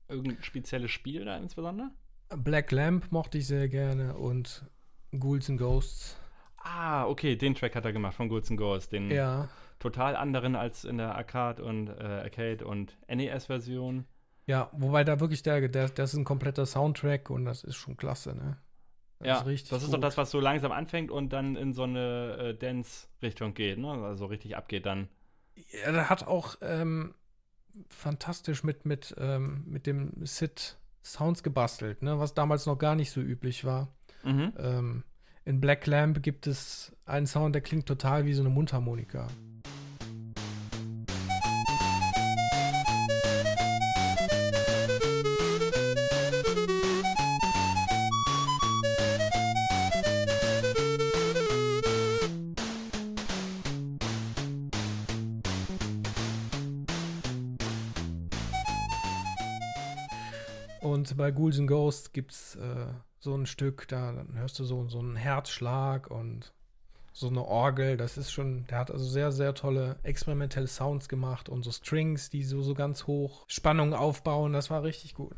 [0.08, 1.90] Irgendein spezielles Spiel da insbesondere?
[2.36, 4.64] Black Lamp mochte ich sehr gerne und
[5.12, 6.16] Ghouls and Ghosts.
[6.56, 8.90] Ah, okay, den Track hat er gemacht von Ghouls and Ghosts.
[8.90, 9.48] Den ja.
[9.78, 14.06] total anderen als in der Arcade und äh, Arcade und NES-Version.
[14.48, 17.98] Ja, wobei da wirklich der, der, das ist ein kompletter Soundtrack und das ist schon
[17.98, 18.56] klasse, ne?
[19.18, 21.74] Das ja, ist richtig das ist doch das, was so langsam anfängt und dann in
[21.74, 23.90] so eine äh, Dance-Richtung geht, ne?
[23.90, 25.08] Also richtig abgeht dann.
[25.84, 27.14] Ja, der hat auch ähm,
[27.90, 32.18] fantastisch mit, mit, ähm, mit dem Sid Sounds gebastelt, ne?
[32.18, 33.94] Was damals noch gar nicht so üblich war.
[34.24, 34.54] Mhm.
[34.56, 35.04] Ähm,
[35.44, 39.26] in Black Lamp gibt es einen Sound, der klingt total wie so eine Mundharmonika.
[60.98, 62.86] Und bei Ghouls and Ghosts gibt es äh,
[63.20, 66.52] so ein Stück, da hörst du so, so einen Herzschlag und
[67.12, 67.96] so eine Orgel.
[67.96, 72.30] Das ist schon, der hat also sehr, sehr tolle experimentelle Sounds gemacht und so Strings,
[72.30, 74.52] die so, so ganz hoch Spannung aufbauen.
[74.52, 75.36] Das war richtig gut.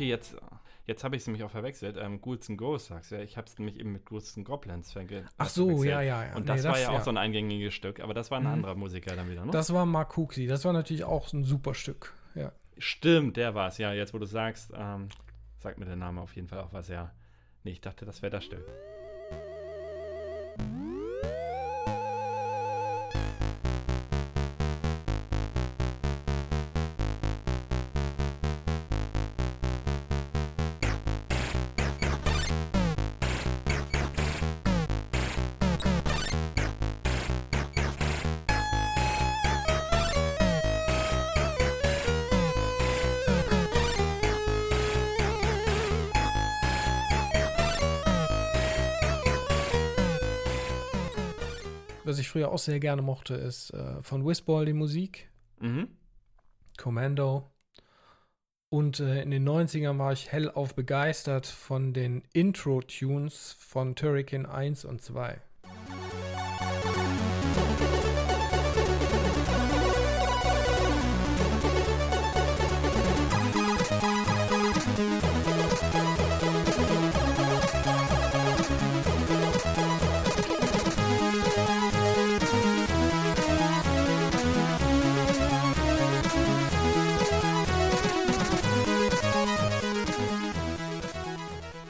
[0.00, 0.36] Okay, jetzt,
[0.86, 1.96] jetzt habe ich es nämlich auch verwechselt.
[1.98, 3.22] Ähm, Ghouls and Ghosts sagst du ja.
[3.22, 5.26] Ich habe es nämlich eben mit Ghouls and Goblins verwechselt.
[5.36, 6.36] Ach so, ja, ja, ja.
[6.36, 8.44] Und das nee, war das, ja auch so ein eingängiges Stück, aber das war ein
[8.44, 8.52] mhm.
[8.52, 9.52] anderer Musiker dann wieder, ne?
[9.52, 10.46] Das war Mark Cooksey.
[10.46, 12.52] Das war natürlich auch ein super Stück, ja.
[12.78, 13.92] Stimmt, der war es, ja.
[13.92, 15.08] Jetzt, wo du sagst, ähm,
[15.58, 17.12] sagt mir der Name auf jeden Fall auch was, ja.
[17.62, 18.64] Nee, ich dachte, das wäre das Stück.
[52.10, 55.30] Was ich früher auch sehr gerne mochte, ist äh, von Whizball die Musik.
[55.60, 55.88] Mhm.
[56.76, 57.48] Commando.
[58.68, 64.84] Und äh, in den 90ern war ich hellauf begeistert von den Intro-Tunes von Turrican 1
[64.84, 65.40] und 2.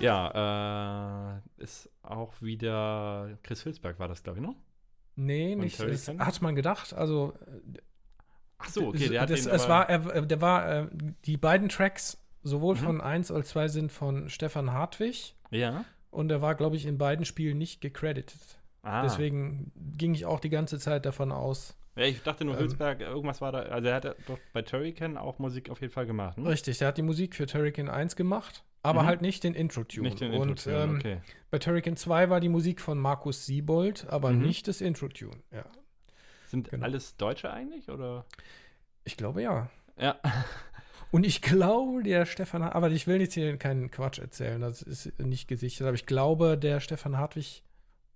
[0.00, 4.56] Ja, äh, ist auch wieder Chris Hülsberg war das, glaube ich, noch?
[5.16, 5.80] Nee, nicht.
[5.80, 6.92] Das hat man gedacht.
[6.94, 7.34] Also.
[8.58, 10.88] Ach so, okay, der hat das, den es war, er, der war, äh,
[11.24, 12.80] die beiden Tracks, sowohl mhm.
[12.80, 15.34] von 1 als 2 sind von Stefan Hartwig.
[15.50, 15.84] Ja.
[16.10, 18.58] Und er war, glaube ich, in beiden Spielen nicht gecredited.
[18.82, 19.02] Ah.
[19.02, 21.76] Deswegen ging ich auch die ganze Zeit davon aus.
[21.96, 23.60] Ja, ich dachte nur, ähm, Hülsberg, irgendwas war da.
[23.60, 26.36] Also, er hat doch bei Turrican auch Musik auf jeden Fall gemacht.
[26.36, 26.48] Ne?
[26.48, 29.06] Richtig, der hat die Musik für Turrican 1 gemacht aber mhm.
[29.06, 30.08] halt nicht den Intro-Tune.
[30.08, 31.20] Nicht den Intro-Tune, ähm, okay.
[31.50, 34.42] Bei Turrican 2 war die Musik von Markus Siebold, aber mhm.
[34.42, 35.64] nicht das Intro-Tune, ja.
[36.46, 36.84] Sind genau.
[36.84, 38.24] alles Deutsche eigentlich, oder?
[39.04, 39.70] Ich glaube, ja.
[39.98, 40.18] Ja.
[41.12, 45.18] Und ich glaube, der Stefan, aber ich will jetzt hier keinen Quatsch erzählen, das ist
[45.18, 47.64] nicht gesichert, aber ich glaube, der Stefan Hartwig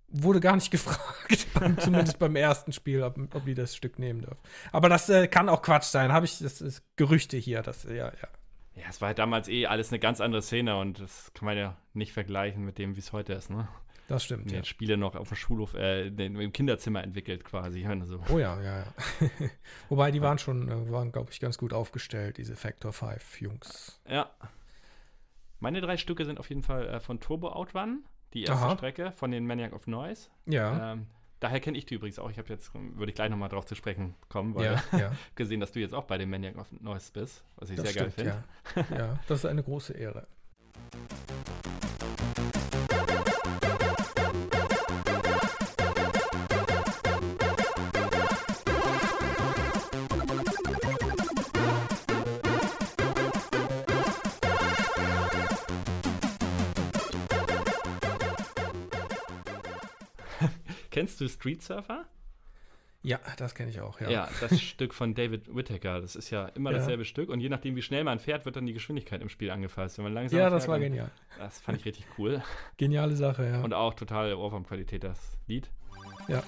[0.07, 1.47] wurde gar nicht gefragt,
[1.79, 4.39] zumindest beim ersten Spiel, ob, ob, die das Stück nehmen dürfen.
[4.71, 7.93] Aber das äh, kann auch Quatsch sein, habe ich, das ist Gerüchte hier, das, ja,
[8.07, 8.29] ja.
[8.75, 11.57] Ja, es war halt damals eh alles eine ganz andere Szene und das kann man
[11.57, 13.67] ja nicht vergleichen mit dem, wie es heute ist, ne?
[14.07, 14.51] Das stimmt.
[14.51, 14.63] Die ja.
[14.63, 17.87] Spiele noch auf dem Schulhof, äh, im Kinderzimmer entwickelt quasi.
[18.03, 18.19] So.
[18.29, 18.85] Oh ja, ja, ja.
[19.89, 23.99] Wobei die waren schon, äh, waren, glaube ich, ganz gut aufgestellt, diese Factor 5 Jungs.
[24.07, 24.29] Ja.
[25.59, 28.75] Meine drei Stücke sind auf jeden Fall äh, von Turbo Outrun, die erste Aha.
[28.75, 30.29] Strecke von den Maniac of Noise.
[30.45, 30.93] Ja.
[30.93, 31.07] Ähm,
[31.45, 32.31] Daher kenne ich die übrigens auch.
[32.31, 35.11] Ich habe jetzt, würde ich gleich nochmal drauf zu sprechen kommen, weil ja, ja.
[35.35, 38.09] gesehen, dass du jetzt auch bei dem Maniac of Noise bist, was ich das sehr
[38.09, 38.89] stimmt, geil finde.
[38.97, 38.97] Ja.
[38.97, 40.25] ja, das ist eine große Ehre.
[60.95, 62.05] Kennst du Street Surfer?
[63.03, 64.09] Ja, das kenne ich auch, ja.
[64.09, 65.99] Ja, das Stück von David Whittaker.
[65.99, 66.77] Das ist ja immer ja.
[66.77, 69.51] dasselbe Stück und je nachdem, wie schnell man fährt, wird dann die Geschwindigkeit im Spiel
[69.51, 69.97] angefasst.
[69.97, 71.11] Wenn man langsam Ja, das fährt, war dann, genial.
[71.37, 72.41] Das fand ich richtig cool.
[72.77, 73.61] Geniale Sache, ja.
[73.61, 75.69] Und auch total Ohrwurm-Qualität, das Lied.
[76.29, 76.41] Ja.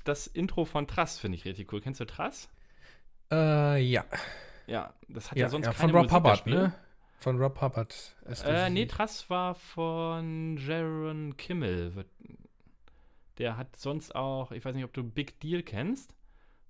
[0.00, 1.80] Und das Intro von Trass finde ich richtig cool.
[1.80, 2.48] Kennst du Trass?
[3.30, 4.04] Äh, ja.
[4.66, 6.72] Ja, das hat ja, ja sonst ja, keine Von Rob Hubbard, ne?
[7.18, 8.16] Von Rob Hubbard.
[8.44, 12.06] Äh, nee, Trass war von Jaron Kimmel.
[13.36, 16.14] Der hat sonst auch, ich weiß nicht, ob du Big Deal kennst,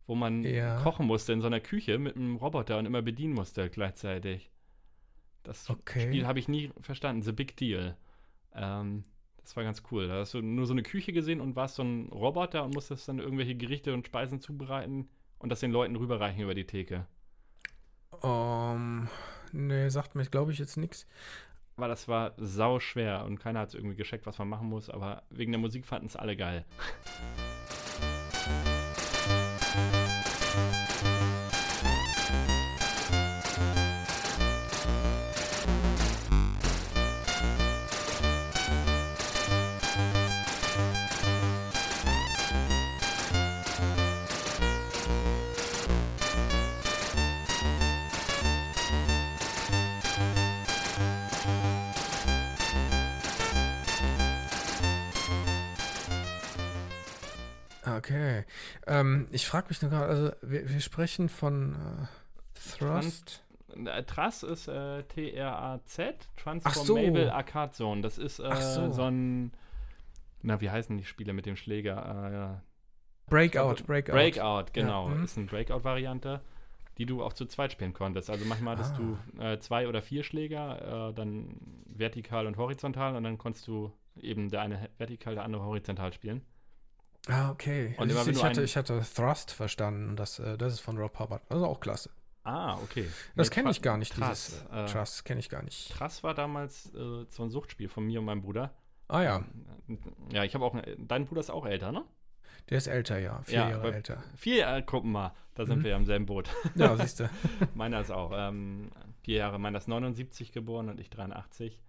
[0.07, 0.83] wo man ja.
[0.83, 4.51] kochen musste in so einer Küche mit einem Roboter und immer bedienen musste gleichzeitig.
[5.45, 6.09] Das okay.
[6.09, 7.23] Spiel habe ich nie verstanden.
[7.23, 7.97] The Big Deal.
[8.55, 9.05] Ähm,
[9.51, 10.07] das war ganz cool.
[10.07, 13.09] Da hast du nur so eine Küche gesehen und warst so ein Roboter und musstest
[13.09, 15.09] dann irgendwelche Gerichte und Speisen zubereiten
[15.41, 17.05] und das den Leuten rüberreichen über die Theke.
[18.21, 19.09] Um,
[19.51, 21.05] nee, sagt mir, glaube ich, jetzt nichts.
[21.77, 24.89] Aber das war sau schwer und keiner hat es irgendwie gescheckt, was man machen muss.
[24.89, 26.65] Aber wegen der Musik fanden es alle geil.
[58.41, 58.47] Okay.
[58.87, 63.43] Ähm, ich frage mich nur gerade, also wir, wir, sprechen von äh, Thrust.
[63.75, 67.31] Äh, Trust ist äh, T-R-A-Z, Transformable so.
[67.31, 68.01] Arcade Zone.
[68.03, 68.91] Das ist äh, so.
[68.93, 69.03] so.
[69.03, 69.53] ein,
[70.43, 72.61] na, wie heißen die Spiele mit dem Schläger?
[72.61, 74.13] Äh, Breakout, Breakout.
[74.13, 75.09] Breakout, genau.
[75.09, 75.15] Ja.
[75.15, 75.25] Mhm.
[75.25, 76.41] Ist eine Breakout-Variante,
[76.99, 78.29] die du auch zu zweit spielen konntest.
[78.29, 78.99] Also manchmal hattest ah.
[78.99, 84.49] du äh, zwei oder vier Schläger, dann vertikal und horizontal und dann konntest du eben
[84.49, 86.43] der eine vertikal, der andere horizontal spielen.
[87.27, 87.95] Ah, okay.
[87.99, 90.17] Und immer, ich, hatte, ich hatte Thrust verstanden.
[90.17, 91.43] Das, äh, das ist von Rob Hubbard.
[91.49, 92.11] Also auch klasse.
[92.45, 93.07] Ah, okay.
[93.37, 95.93] Das kenne ich gar nicht, Trass, dieses äh, Trust kenne ich gar nicht.
[95.93, 98.73] Trass war damals äh, so ein Suchtspiel von mir und meinem Bruder.
[99.09, 99.45] Ah ja.
[100.33, 102.05] Ja, ich habe auch, dein Bruder ist auch älter, ne?
[102.71, 103.43] Der ist älter, ja.
[103.43, 104.23] Vier ja, Jahre älter.
[104.37, 105.85] Vier Jahre, gucken mal, da sind mhm.
[105.85, 106.49] wir ja im selben Boot.
[106.77, 107.29] Ja, siehst du.
[107.75, 108.91] meiner ist auch ähm,
[109.23, 111.83] vier Jahre, meiner ist 79 geboren und ich 83.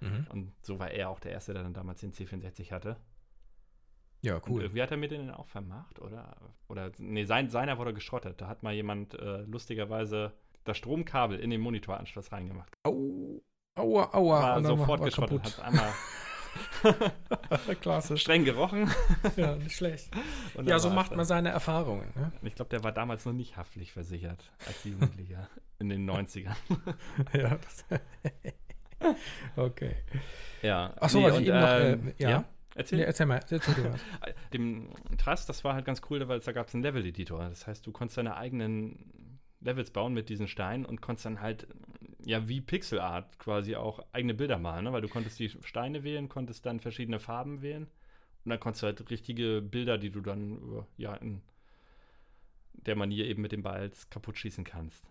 [0.00, 0.26] Mhm.
[0.30, 2.96] Und so war er auch der Erste, der dann damals den C64 hatte.
[4.26, 4.54] Ja, cool.
[4.54, 6.34] Und irgendwie hat er mir den auch vermacht, oder?
[6.68, 8.40] Oder, nee, sein, seiner wurde geschrottet.
[8.40, 10.32] Da hat mal jemand äh, lustigerweise
[10.64, 12.72] das Stromkabel in den Monitoranschluss reingemacht.
[12.82, 13.40] Au,
[13.76, 14.42] aua, aua.
[14.42, 15.44] War sofort war geschrottet.
[15.44, 15.92] Hat einmal
[17.80, 18.18] Klasse.
[18.18, 18.90] Streng gerochen.
[19.36, 20.10] ja, nicht schlecht.
[20.60, 22.08] ja, so macht man seine Erfahrungen.
[22.16, 22.32] Ne?
[22.42, 26.56] Ich glaube, der war damals noch nicht haftlich versichert als Jugendlicher in den 90ern.
[27.32, 27.58] ja.
[29.54, 29.94] okay.
[30.62, 30.94] Ja.
[30.96, 31.68] Achso, nee, was ich eben noch.
[31.68, 32.30] Äh, ähm, ja.
[32.30, 32.44] ja?
[32.76, 32.98] Erzähl.
[32.98, 33.60] Nee, erzähl mal, erzähl
[33.90, 34.00] was.
[34.52, 37.48] Dem Trust, das war halt ganz cool, weil da gab es einen Level-Editor.
[37.48, 41.66] Das heißt, du konntest deine eigenen Levels bauen mit diesen Steinen und konntest dann halt,
[42.24, 44.92] ja, wie Pixel Art quasi auch eigene Bilder malen, ne?
[44.92, 47.84] weil du konntest die Steine wählen, konntest dann verschiedene Farben wählen
[48.44, 51.40] und dann konntest du halt richtige Bilder, die du dann, ja, in
[52.74, 55.02] der Manier eben mit den Balls kaputt schießen kannst.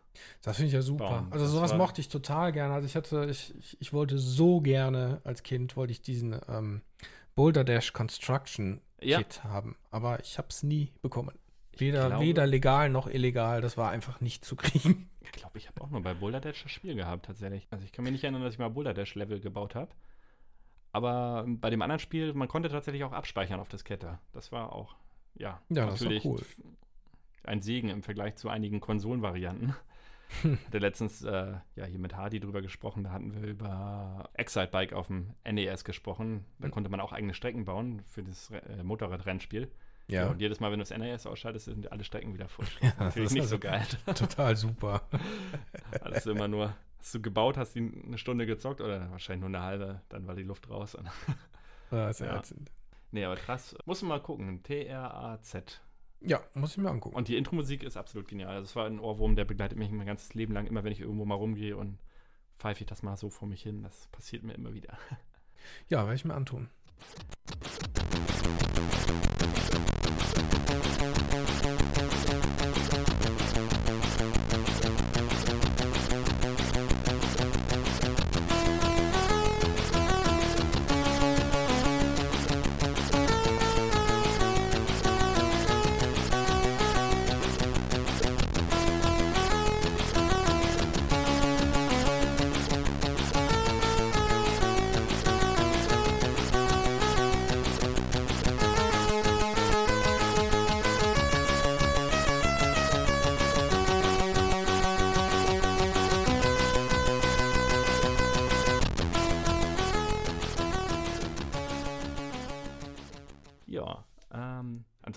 [0.43, 1.09] Das finde ich ja super.
[1.09, 1.27] Bauen.
[1.31, 2.73] Also sowas mochte ich total gerne.
[2.73, 6.81] Also ich hatte, ich, ich, ich, wollte so gerne als Kind, wollte ich diesen ähm,
[7.35, 9.17] Boulder Dash Construction ja.
[9.17, 9.75] Kit haben.
[9.91, 11.37] Aber ich habe es nie bekommen.
[11.77, 13.61] Weder, glaube, weder legal noch illegal.
[13.61, 15.09] Das war einfach nicht zu kriegen.
[15.25, 17.67] Ich glaube, ich habe auch nur bei Boulder Dash das Spiel gehabt, tatsächlich.
[17.71, 19.89] Also ich kann mich nicht erinnern, dass ich mal Boulder Dash Level gebaut habe.
[20.91, 24.19] Aber bei dem anderen Spiel, man konnte tatsächlich auch abspeichern auf Diskette.
[24.33, 24.95] Das war auch,
[25.33, 26.41] ja, ja natürlich cool.
[27.43, 29.75] ein Segen im Vergleich zu einigen Konsolenvarianten.
[30.67, 34.93] hatte letztens äh, ja hier mit Hardy drüber gesprochen, da hatten wir über Excite Bike
[34.93, 36.45] auf dem NES gesprochen.
[36.59, 36.71] Da mhm.
[36.71, 39.71] konnte man auch eigene Strecken bauen für das äh, Motorradrennspiel.
[40.07, 40.23] Ja.
[40.23, 40.29] ja.
[40.29, 42.65] Und jedes Mal, wenn du das NES ausschaltest, sind alle Strecken wieder voll.
[42.81, 43.85] Ja, Natürlich nicht also so geil.
[44.05, 45.01] Total super.
[46.01, 49.65] Alles immer nur, hast du gebaut, hast die eine Stunde gezockt oder wahrscheinlich nur eine
[49.65, 50.95] halbe, dann war die Luft raus.
[51.91, 52.41] ja, ist ja.
[53.11, 53.75] Nee, aber krass.
[53.85, 54.61] Muss man mal gucken.
[54.61, 55.81] T-R-A-Z.
[56.27, 57.15] Ja, muss ich mir angucken.
[57.15, 58.55] Und die Intro-Musik ist absolut genial.
[58.55, 61.01] Also es war ein Ohrwurm, der begleitet mich mein ganzes Leben lang, immer wenn ich
[61.01, 61.99] irgendwo mal rumgehe und
[62.55, 63.83] pfeife ich das mal so vor mich hin.
[63.83, 64.97] Das passiert mir immer wieder.
[65.89, 66.69] Ja, werde ich mir antun.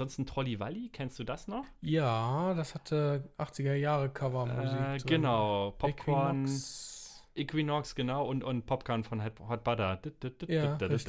[0.08, 1.66] Ansonsten Trolli Walli, kennst du das noch?
[1.82, 5.04] Ja, das hatte 80er Jahre Covermusik.
[5.04, 6.44] Äh, genau, Popcorn.
[6.44, 7.24] Equinox.
[7.34, 10.00] Equinox, genau, und, und Popcorn von Hot Butter.
[10.48, 11.06] Ja, das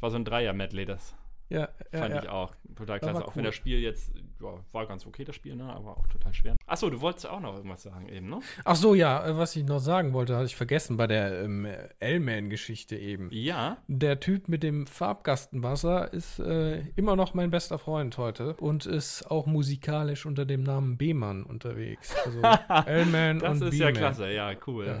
[0.00, 1.14] war so ein Dreier-Medley, das
[1.50, 2.22] ja, ja Fand ja.
[2.22, 3.22] ich auch total klasse.
[3.22, 3.36] Auch cool.
[3.36, 4.10] wenn das Spiel jetzt,
[4.44, 5.64] ja, war ganz okay, das Spiel, ne?
[5.64, 6.56] aber auch total schwer.
[6.66, 8.40] Achso, du wolltest auch noch irgendwas sagen eben, ne?
[8.64, 11.66] Ach so, ja, äh, was ich noch sagen wollte, hatte ich vergessen bei der ähm,
[12.00, 13.28] L-Man-Geschichte eben.
[13.32, 13.78] Ja.
[13.88, 19.30] Der Typ mit dem Farbgastenwasser ist äh, immer noch mein bester Freund heute und ist
[19.30, 22.14] auch musikalisch unter dem Namen B-Mann unterwegs.
[22.24, 22.40] Also
[22.86, 24.86] L-Man und Das ist ja klasse, ja, cool.
[24.86, 24.98] Ja.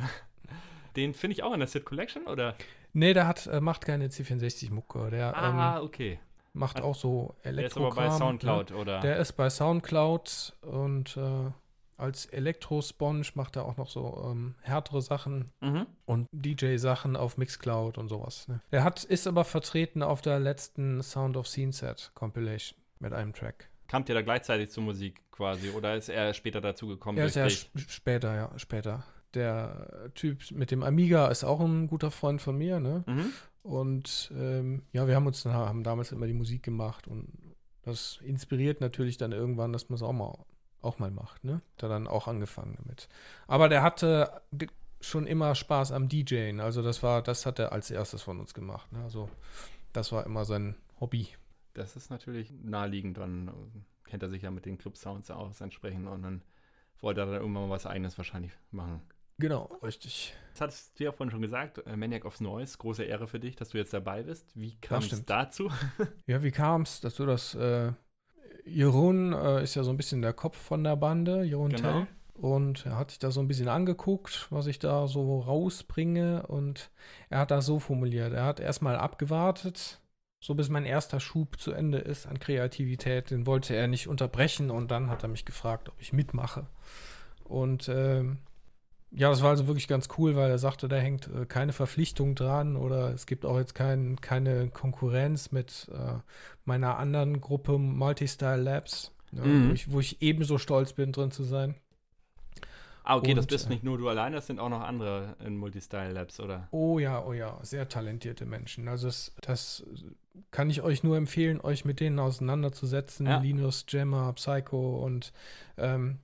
[0.96, 2.54] den finde ich auch in der Sid Collection, oder?
[2.92, 5.10] Nee, der hat, äh, macht keine C64-Mucke.
[5.10, 6.18] Der, ah, ähm, okay.
[6.54, 7.80] Macht auch so Elektro.
[7.80, 8.76] Der ist aber bei Soundcloud, ne?
[8.76, 9.00] oder?
[9.00, 11.50] Der ist bei Soundcloud und äh,
[11.96, 15.86] als Elektro-Sponge macht er auch noch so ähm, härtere Sachen mhm.
[16.06, 18.48] und DJ-Sachen auf Mixcloud und sowas.
[18.48, 18.60] Ne?
[18.72, 23.32] Der hat, ist aber vertreten auf der letzten Sound of Scene Set Compilation mit einem
[23.32, 23.68] Track.
[23.88, 27.18] Kamt ihr da gleichzeitig zur Musik quasi oder ist er später dazu gekommen?
[27.18, 29.04] Er ist ja später, ja, später.
[29.34, 33.02] Der Typ mit dem Amiga ist auch ein guter Freund von mir, ne?
[33.06, 33.32] Mhm.
[33.64, 37.28] Und ähm, ja, wir haben uns haben damals immer die Musik gemacht und
[37.82, 40.38] das inspiriert natürlich dann irgendwann, dass man es auch mal
[40.82, 41.62] auch mal macht, ne?
[41.78, 43.08] Da dann auch angefangen damit.
[43.46, 44.42] Aber der hatte
[45.00, 46.60] schon immer Spaß am DJing.
[46.60, 48.92] Also das war, das hat er als erstes von uns gemacht.
[48.92, 49.02] Ne?
[49.02, 49.30] Also
[49.94, 51.28] das war immer sein Hobby.
[51.72, 53.50] Das ist natürlich naheliegend, dann
[54.04, 56.42] kennt er sich ja mit den Club-Sounds aus entsprechend und dann
[57.00, 59.00] wollte er dann irgendwann mal was eigenes wahrscheinlich machen.
[59.38, 60.34] Genau, richtig.
[60.52, 63.56] Das hattest du ja vorhin schon gesagt, äh, Maniac of Noise, große Ehre für dich,
[63.56, 64.46] dass du jetzt dabei bist.
[64.54, 65.70] Wie kam es dazu?
[66.26, 67.92] ja, wie kam es, dass du das äh,
[68.64, 71.92] Jeroen äh, ist ja so ein bisschen der Kopf von der Bande, Jeroen genau.
[71.92, 72.06] Tell.
[72.34, 76.46] Und er hat sich da so ein bisschen angeguckt, was ich da so rausbringe.
[76.46, 76.90] Und
[77.30, 78.32] er hat das so formuliert.
[78.32, 80.00] Er hat erstmal abgewartet,
[80.40, 83.30] so bis mein erster Schub zu Ende ist an Kreativität.
[83.30, 84.70] Den wollte er nicht unterbrechen.
[84.72, 86.66] Und dann hat er mich gefragt, ob ich mitmache.
[87.44, 88.38] Und ähm,
[89.16, 92.34] ja, das war also wirklich ganz cool, weil er sagte, da hängt äh, keine Verpflichtung
[92.34, 96.18] dran oder es gibt auch jetzt kein, keine Konkurrenz mit äh,
[96.64, 99.68] meiner anderen Gruppe Multistyle Labs, ja, mhm.
[99.68, 101.76] wo, ich, wo, ich, ebenso stolz bin, drin zu sein.
[103.04, 105.36] Ah, okay, Und, das bist äh, nicht nur du allein, das sind auch noch andere
[105.44, 106.66] in Multistyle Labs, oder?
[106.72, 108.88] Oh ja, oh ja, sehr talentierte Menschen.
[108.88, 109.84] Also das, das
[110.50, 113.26] kann ich euch nur empfehlen, euch mit denen auseinanderzusetzen.
[113.26, 113.38] Ja.
[113.38, 115.32] Linus, Gemma, Psycho und
[115.76, 116.18] ähm,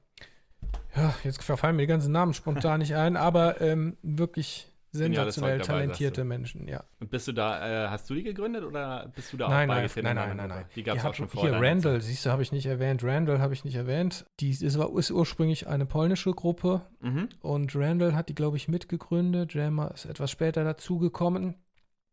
[0.96, 6.25] ja, jetzt verfallen mir die ganzen Namen spontan nicht ein, aber ähm, wirklich sensationell talentierte
[6.25, 6.83] Menschen, ja.
[6.99, 9.75] Und bist du da, äh, hast du die gegründet oder bist du da nein, auch
[9.75, 10.05] beigetreten?
[10.07, 10.64] Nein, nein, nein, nein, nein.
[10.75, 11.59] Die gab es auch schon vorher.
[11.59, 13.05] Hier, Randall, siehst du, habe ich nicht erwähnt.
[13.05, 14.27] Randall habe ich nicht erwähnt.
[14.40, 17.29] Die ist, ist ursprünglich eine polnische Gruppe mhm.
[17.40, 19.55] und Randall hat die, glaube ich, mitgegründet.
[19.55, 21.55] Jammer ist etwas später dazugekommen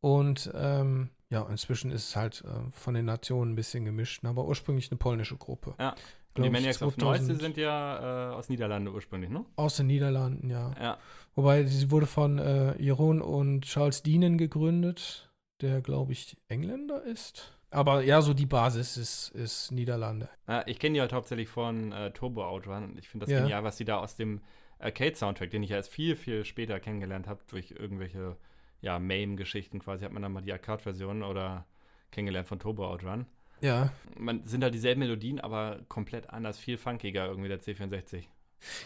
[0.02, 4.46] und ähm, ja, inzwischen ist es halt äh, von den Nationen ein bisschen gemischt, aber
[4.46, 5.74] ursprünglich eine polnische Gruppe.
[5.80, 5.96] Ja.
[6.38, 9.45] Und die Maniacs of Noise sind ja äh, aus Niederlanden ursprünglich, ne?
[9.56, 10.73] Aus den Niederlanden, ja.
[10.80, 10.97] ja.
[11.36, 17.58] Wobei sie wurde von äh, Jeroen und Charles Deanen gegründet, der, glaube ich, Engländer ist.
[17.69, 20.30] Aber ja, so die Basis ist, ist Niederlande.
[20.47, 23.41] Ja, ich kenne die halt hauptsächlich von äh, Turbo Outrun und ich finde das ja.
[23.41, 24.41] genial, was sie da aus dem
[24.80, 28.38] Arcade-Soundtrack, den ich ja erst viel, viel später kennengelernt habe, durch irgendwelche
[28.82, 31.65] ja, MAME-Geschichten quasi, hat man dann mal die Arcade-Version oder
[32.12, 33.26] kennengelernt von Turbo Outrun.
[33.62, 33.91] Ja.
[34.17, 38.24] Man sind halt dieselben Melodien, aber komplett anders, viel funkiger irgendwie der C64.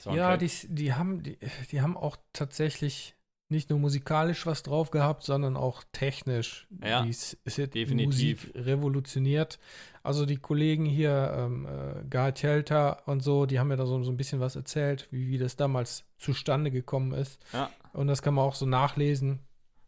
[0.01, 0.15] Soundtrack.
[0.15, 1.37] Ja, die, die, haben, die,
[1.71, 3.15] die haben auch tatsächlich
[3.51, 9.59] nicht nur musikalisch was drauf gehabt, sondern auch technisch ja, die Musik revolutioniert.
[10.03, 14.01] Also die Kollegen hier, ähm, äh, Gar Telter und so, die haben mir da so,
[14.03, 17.39] so ein bisschen was erzählt, wie, wie das damals zustande gekommen ist.
[17.53, 17.69] Ja.
[17.93, 19.39] Und das kann man auch so nachlesen.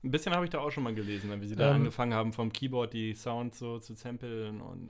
[0.04, 2.34] Ein bisschen habe ich da auch schon mal gelesen, wie sie da ähm, angefangen haben,
[2.34, 4.90] vom Keyboard die Sounds so zu samplen und.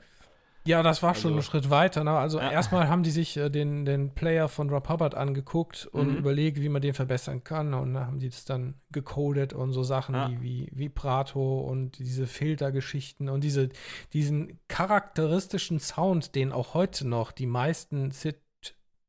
[0.65, 2.05] Ja, das war also, schon ein Schritt weiter.
[2.05, 2.11] Ne?
[2.11, 2.49] Also ja.
[2.49, 6.17] erstmal haben die sich äh, den, den Player von Rob Hubbard angeguckt und mhm.
[6.17, 7.73] überlegt, wie man den verbessern kann.
[7.73, 10.31] Und da haben die das dann gecodet und so Sachen ja.
[10.31, 13.69] wie, wie Vibrato und diese Filtergeschichten und diese,
[14.13, 18.11] diesen charakteristischen Sound, den auch heute noch die meisten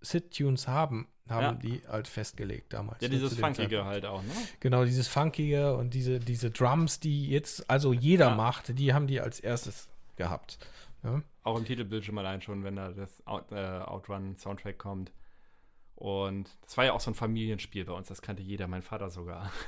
[0.05, 1.53] Sit-Tunes haben haben ja.
[1.55, 3.01] die halt festgelegt damals.
[3.01, 4.33] Ja, dieses Funkige halt auch, ne?
[4.61, 8.35] Genau, dieses Funkige und diese, diese Drums, die jetzt also jeder ja.
[8.35, 10.59] macht, die haben die als erstes gehabt.
[11.03, 11.23] Ja?
[11.43, 15.13] Auch im Titelbildschirm allein schon, wenn da das Out, äh, Outrun-Soundtrack kommt.
[15.95, 19.11] Und das war ja auch so ein Familienspiel bei uns, das kannte jeder, mein Vater
[19.11, 19.51] sogar.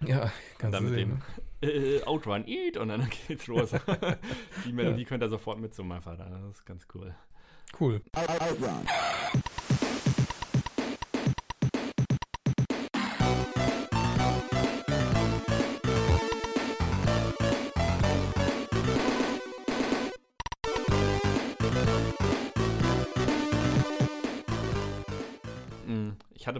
[0.00, 1.22] Ja, ganz Und dann mit dem
[1.60, 1.68] ne?
[1.68, 3.72] äh, Outrun Eat und dann geht's los.
[4.64, 5.06] die Melodie ja.
[5.06, 7.14] könnt ihr sofort mit zu meinem Vater, das ist ganz cool.
[7.78, 8.00] Cool.
[8.14, 8.86] Outrun.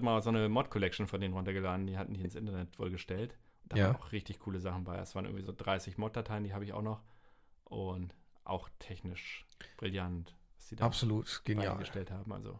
[0.07, 3.37] Mal so eine Mod-Collection von denen runtergeladen, die hatten die ins Internet wohl gestellt.
[3.69, 3.87] Da ja.
[3.87, 4.97] waren auch richtig coole Sachen bei.
[4.97, 7.03] Es waren irgendwie so 30 Mod-Dateien, die habe ich auch noch.
[7.65, 9.45] Und auch technisch
[9.77, 11.77] brillant, was die da Absolut genial.
[11.77, 12.33] gestellt haben.
[12.33, 12.59] Also,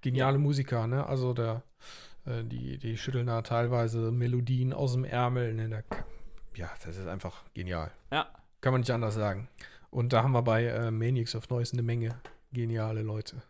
[0.00, 0.42] Geniale ja.
[0.42, 1.06] Musiker, ne?
[1.06, 1.62] Also der,
[2.24, 5.54] äh, die, die schütteln da teilweise Melodien aus dem Ärmel.
[5.54, 5.68] Ne?
[5.68, 5.84] Der,
[6.54, 7.92] ja, das ist einfach genial.
[8.10, 8.28] Ja.
[8.60, 9.48] Kann man nicht anders sagen.
[9.90, 12.20] Und da haben wir bei äh, Maniacs of Noise eine Menge
[12.52, 13.42] geniale Leute.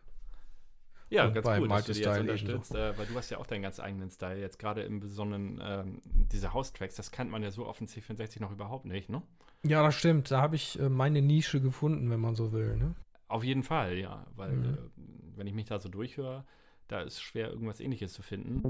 [1.11, 3.47] Ja, und ganz cool, dass du die jetzt unterstützt, äh, weil du hast ja auch
[3.47, 4.41] deinen ganz eigenen Style.
[4.41, 8.41] Jetzt gerade im Besonderen ähm, diese House-Tracks, das kennt man ja so auf dem C64
[8.41, 9.21] noch überhaupt nicht, ne?
[9.65, 10.31] Ja, das stimmt.
[10.31, 12.95] Da habe ich äh, meine Nische gefunden, wenn man so will, ne?
[13.27, 14.25] Auf jeden Fall, ja.
[14.37, 14.65] Weil, mhm.
[14.65, 14.77] äh,
[15.37, 16.45] wenn ich mich da so durchhöre,
[16.91, 18.63] da ist schwer, irgendwas ähnliches zu finden.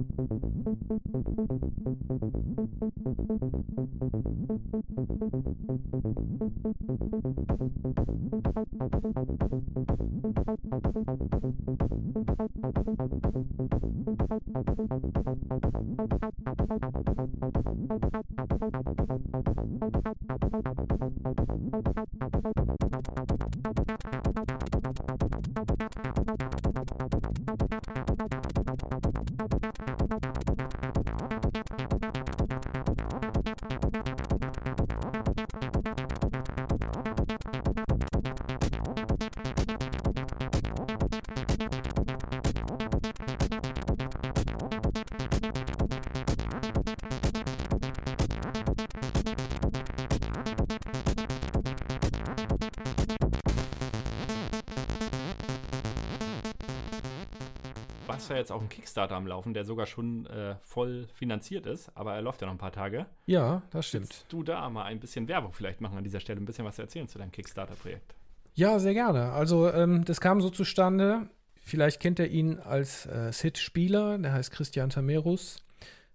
[58.40, 62.22] Jetzt auch einen Kickstarter am Laufen, der sogar schon äh, voll finanziert ist, aber er
[62.22, 63.06] läuft ja noch ein paar Tage.
[63.26, 64.08] Ja, das stimmt.
[64.08, 66.78] Willst du da mal ein bisschen Werbung vielleicht machen an dieser Stelle, ein bisschen was
[66.78, 68.14] erzählen zu deinem Kickstarter-Projekt?
[68.54, 69.32] Ja, sehr gerne.
[69.32, 71.28] Also, ähm, das kam so zustande.
[71.54, 75.62] Vielleicht kennt er ihn als äh, Sid-Spieler, der heißt Christian Tamerus,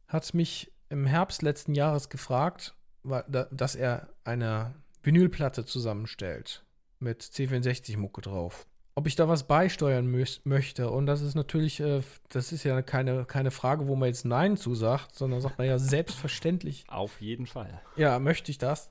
[0.07, 4.73] hat mich im Herbst letzten Jahres gefragt, dass er eine
[5.03, 6.65] Vinylplatte zusammenstellt
[6.99, 8.65] mit C64-Mucke drauf
[8.95, 10.09] ob ich da was beisteuern
[10.45, 10.89] möchte.
[10.89, 14.55] Und das ist natürlich, äh, das ist ja keine, keine Frage, wo man jetzt Nein
[14.55, 16.85] zusagt, sondern sagt man ja selbstverständlich.
[16.87, 17.81] Auf jeden Fall.
[17.97, 18.89] Ja, möchte ich das.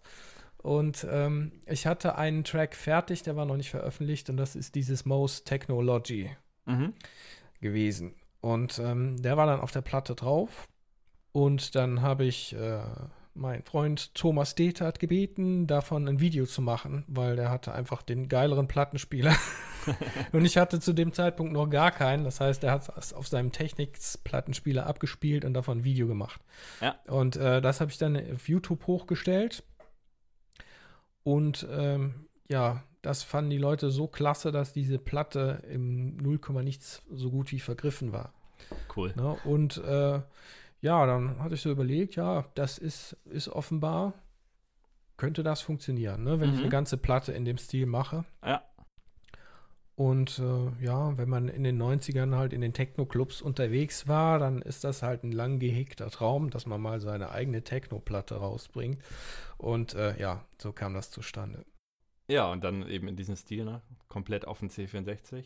[0.59, 4.74] Und ähm, ich hatte einen Track fertig, der war noch nicht veröffentlicht, und das ist
[4.74, 6.30] dieses Most Technology
[6.66, 6.94] mhm.
[7.61, 8.14] gewesen.
[8.40, 10.68] Und ähm, der war dann auf der Platte drauf.
[11.32, 12.80] Und dann habe ich äh,
[13.34, 18.28] mein Freund Thomas Detert gebeten, davon ein Video zu machen, weil der hatte einfach den
[18.28, 19.34] geileren Plattenspieler.
[20.32, 22.24] und ich hatte zu dem Zeitpunkt noch gar keinen.
[22.24, 26.41] Das heißt, er hat es auf seinem Technics-Plattenspieler abgespielt und davon ein Video gemacht.
[26.80, 26.97] Ja.
[27.07, 29.62] Und äh, das habe ich dann auf YouTube hochgestellt.
[31.22, 37.03] Und ähm, ja, das fanden die Leute so klasse, dass diese Platte im 0, nichts
[37.11, 38.32] so gut wie vergriffen war.
[38.95, 39.12] Cool.
[39.16, 39.37] Ne?
[39.45, 40.20] Und äh,
[40.80, 44.14] ja, dann hatte ich so überlegt, ja, das ist, ist offenbar,
[45.16, 46.41] könnte das funktionieren, ne?
[46.41, 46.55] wenn mhm.
[46.55, 48.24] ich eine ganze Platte in dem Stil mache.
[48.45, 48.62] Ja.
[49.97, 54.61] Und äh, ja, wenn man in den 90ern halt in den Techno-Clubs unterwegs war, dann
[54.61, 59.01] ist das halt ein lang gehegter Traum, dass man mal seine eigene Techno-Platte rausbringt.
[59.57, 61.64] Und äh, ja, so kam das zustande.
[62.26, 63.82] Ja, und dann eben in diesem Stil, ne?
[64.09, 65.45] komplett auf den C64.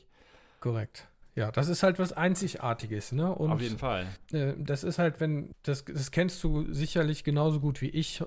[0.61, 1.09] Korrekt.
[1.35, 3.33] Ja, das ist halt was Einzigartiges, ne?
[3.33, 4.09] Und, Auf jeden Fall.
[4.33, 8.25] Äh, das ist halt, wenn, das, das kennst du sicherlich genauso gut wie ich,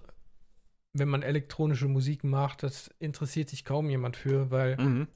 [0.94, 5.08] wenn man elektronische Musik macht, das interessiert sich kaum jemand für, weil, mhm.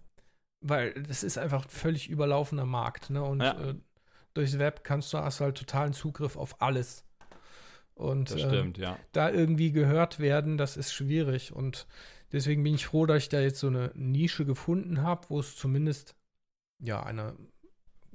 [0.68, 3.24] Weil das ist einfach ein völlig überlaufener Markt, ne?
[3.24, 3.52] Und ja.
[3.60, 3.76] äh,
[4.34, 7.06] durchs Web kannst du hast halt totalen Zugriff auf alles.
[7.94, 9.00] Und das stimmt, äh, ja.
[9.14, 11.54] da irgendwie gehört werden, das ist schwierig.
[11.54, 11.88] Und
[12.34, 15.56] deswegen bin ich froh, dass ich da jetzt so eine Nische gefunden habe, wo es
[15.56, 16.16] zumindest
[16.80, 17.36] ja eine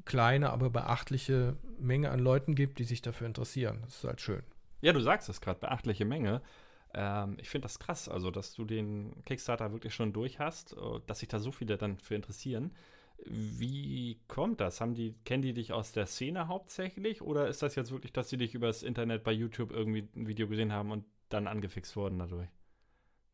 [0.05, 3.79] kleine, aber beachtliche Menge an Leuten gibt, die sich dafür interessieren.
[3.85, 4.43] Das ist halt schön.
[4.83, 6.43] Ja, du sagst es gerade, beachtliche Menge.
[6.95, 11.01] Ähm, ich finde das krass, also dass du den Kickstarter wirklich schon durch hast, äh,
[11.07, 12.73] dass sich da so viele dann für interessieren.
[13.27, 14.81] Wie kommt das?
[14.81, 18.31] Haben die, kennen die dich aus der Szene hauptsächlich oder ist das jetzt wirklich, dass
[18.31, 22.19] sie dich übers Internet bei YouTube irgendwie ein Video gesehen haben und dann angefixt wurden
[22.19, 22.49] dadurch?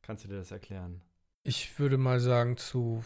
[0.02, 1.02] Kannst du dir das erklären?
[1.44, 3.04] Ich würde mal sagen, zu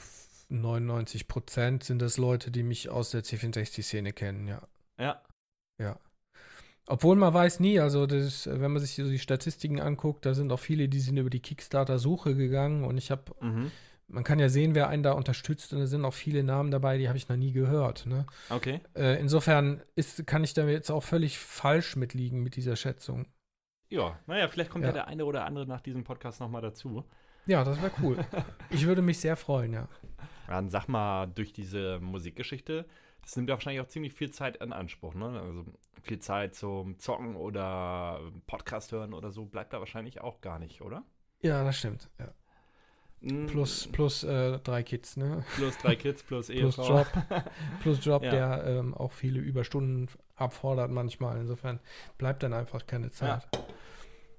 [0.48, 4.66] 99 Prozent sind das Leute, die mich aus der C64-Szene kennen, ja.
[4.98, 5.22] Ja.
[5.78, 5.98] Ja.
[6.90, 10.50] Obwohl man weiß nie, also das, wenn man sich so die Statistiken anguckt, da sind
[10.50, 13.70] auch viele, die sind über die Kickstarter-Suche gegangen und ich habe, mhm.
[14.08, 16.98] man kann ja sehen, wer einen da unterstützt und da sind auch viele Namen dabei,
[16.98, 18.06] die habe ich noch nie gehört.
[18.06, 18.26] Ne?
[18.48, 18.80] Okay.
[18.96, 23.26] Äh, insofern ist, kann ich da jetzt auch völlig falsch mitliegen mit dieser Schätzung.
[23.88, 27.04] Ja, naja, vielleicht kommt ja, ja der eine oder andere nach diesem Podcast nochmal dazu.
[27.46, 28.18] Ja, das wäre cool.
[28.70, 29.88] ich würde mich sehr freuen, ja.
[30.48, 32.84] Dann sag mal, durch diese Musikgeschichte,
[33.22, 35.40] das nimmt ja wahrscheinlich auch ziemlich viel Zeit in Anspruch, ne?
[35.40, 35.66] Also
[36.02, 40.82] viel Zeit zum Zocken oder Podcast hören oder so bleibt da wahrscheinlich auch gar nicht,
[40.82, 41.04] oder?
[41.42, 42.32] Ja, das stimmt, ja.
[43.20, 43.46] Mm.
[43.46, 45.44] Plus, plus äh, drei Kids, ne?
[45.56, 46.82] Plus drei Kids, plus Ehefrau.
[46.82, 47.06] plus Job,
[47.82, 48.30] plus Job ja.
[48.30, 51.38] der ähm, auch viele Überstunden abfordert manchmal.
[51.38, 51.80] Insofern
[52.16, 53.46] bleibt dann einfach keine Zeit.
[53.52, 53.60] Ja.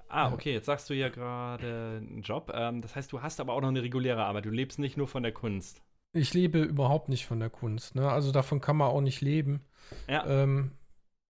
[0.09, 2.51] Ah, okay, jetzt sagst du ja gerade einen Job.
[2.53, 4.45] Ähm, das heißt, du hast aber auch noch eine reguläre Arbeit.
[4.45, 5.81] Du lebst nicht nur von der Kunst.
[6.13, 7.95] ich lebe überhaupt nicht von der Kunst.
[7.95, 8.09] Ne?
[8.09, 9.61] Also davon kann man auch nicht leben.
[10.09, 10.25] Ja.
[10.25, 10.71] Ähm,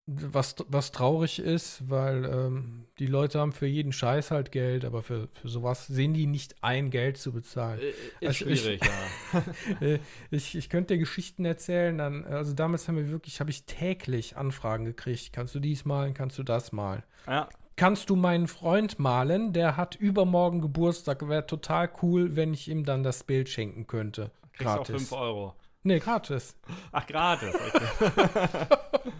[0.08, 5.04] was, was traurig ist, weil ähm, die Leute haben für jeden Scheiß halt Geld, aber
[5.04, 7.80] für, für sowas sehen die nicht ein, Geld zu bezahlen.
[7.80, 7.90] Äh,
[8.26, 9.34] ist also schwierig, ich,
[9.82, 9.88] ja.
[9.88, 10.00] Äh,
[10.32, 14.38] ich, ich könnte dir Geschichten erzählen, dann, also damals haben wir wirklich, habe ich täglich
[14.38, 15.34] Anfragen gekriegt.
[15.34, 17.04] Kannst du dies malen, kannst du das malen?
[17.28, 17.48] Ja.
[17.76, 22.84] Kannst du meinen Freund malen, der hat übermorgen Geburtstag, wäre total cool, wenn ich ihm
[22.84, 24.32] dann das Bild schenken könnte.
[24.54, 24.96] Kriegst gratis.
[24.96, 25.56] auch 5 Euro.
[25.84, 26.56] Nee, gratis.
[26.92, 28.68] Ach, gratis, okay.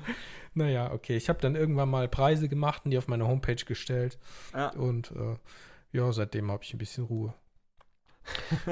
[0.54, 1.18] naja, okay.
[1.18, 4.20] Ich habe dann irgendwann mal Preise gemacht und die auf meine Homepage gestellt.
[4.54, 4.70] Ja.
[4.70, 5.38] Und äh,
[5.92, 7.34] ja, seitdem habe ich ein bisschen Ruhe.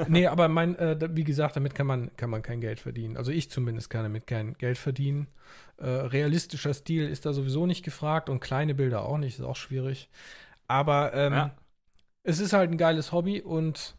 [0.08, 3.16] nee, aber mein, äh, wie gesagt, damit kann man, kann man kein Geld verdienen.
[3.16, 5.26] Also ich zumindest kann damit kein Geld verdienen.
[5.76, 9.56] Äh, realistischer Stil ist da sowieso nicht gefragt und kleine Bilder auch nicht, ist auch
[9.56, 10.08] schwierig.
[10.68, 11.56] Aber ähm, ja.
[12.22, 13.96] es ist halt ein geiles Hobby und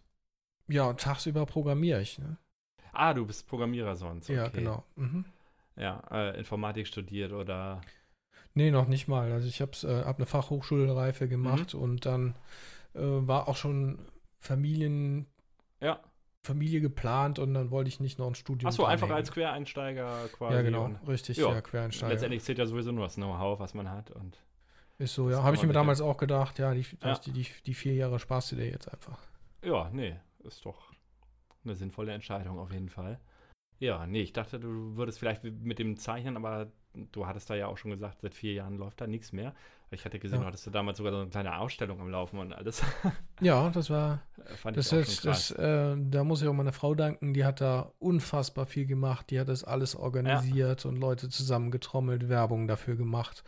[0.69, 2.17] ja, tagsüber programmiere ich.
[2.17, 2.37] Ne?
[2.93, 4.29] Ah, du bist Programmierer sonst.
[4.29, 4.37] Okay.
[4.37, 4.83] Ja, genau.
[4.95, 5.25] Mhm.
[5.75, 7.81] Ja, äh, Informatik studiert oder.
[8.53, 9.31] Nee, noch nicht mal.
[9.31, 11.81] Also ich habe äh, hab eine Fachhochschulreife gemacht mhm.
[11.81, 12.35] und dann
[12.93, 13.99] äh, war auch schon
[14.39, 15.27] Familien.
[15.79, 15.99] Ja.
[16.43, 18.67] Familie geplant und dann wollte ich nicht noch ein Studium.
[18.67, 20.55] Achso, einfach als Quereinsteiger quasi.
[20.55, 22.11] Ja, genau, richtig, ja, ja, Quereinsteiger.
[22.11, 24.09] Letztendlich zählt ja sowieso nur das Know-how, was man hat.
[24.09, 24.39] Und
[24.97, 25.43] ist so, ja.
[25.43, 27.13] Habe ich mir damals auch gedacht, ja, die, ja.
[27.13, 29.19] Die, die, die, vier Jahre sparst du dir jetzt einfach.
[29.63, 30.90] Ja, nee, ist doch
[31.63, 33.19] eine sinnvolle Entscheidung auf jeden Fall.
[33.79, 36.71] Ja, nee, ich dachte, du würdest vielleicht mit dem Zeichnen, aber
[37.11, 39.55] du hattest da ja auch schon gesagt, seit vier Jahren läuft da nichts mehr.
[39.93, 40.45] Ich hatte gesehen, ja.
[40.45, 42.83] hattest du damals sogar so eine kleine Ausstellung am Laufen und alles.
[43.41, 44.21] Ja, das war.
[44.57, 47.59] Fand das ich ist, das, äh, da muss ich auch meiner Frau danken, die hat
[47.59, 49.31] da unfassbar viel gemacht.
[49.31, 50.89] Die hat das alles organisiert ja.
[50.89, 53.43] und Leute zusammengetrommelt, Werbung dafür gemacht.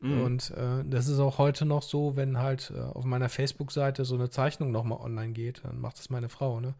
[0.00, 0.22] Mhm.
[0.22, 4.14] Und äh, das ist auch heute noch so, wenn halt äh, auf meiner Facebook-Seite so
[4.14, 6.74] eine Zeichnung nochmal online geht, dann macht das meine Frau, ne?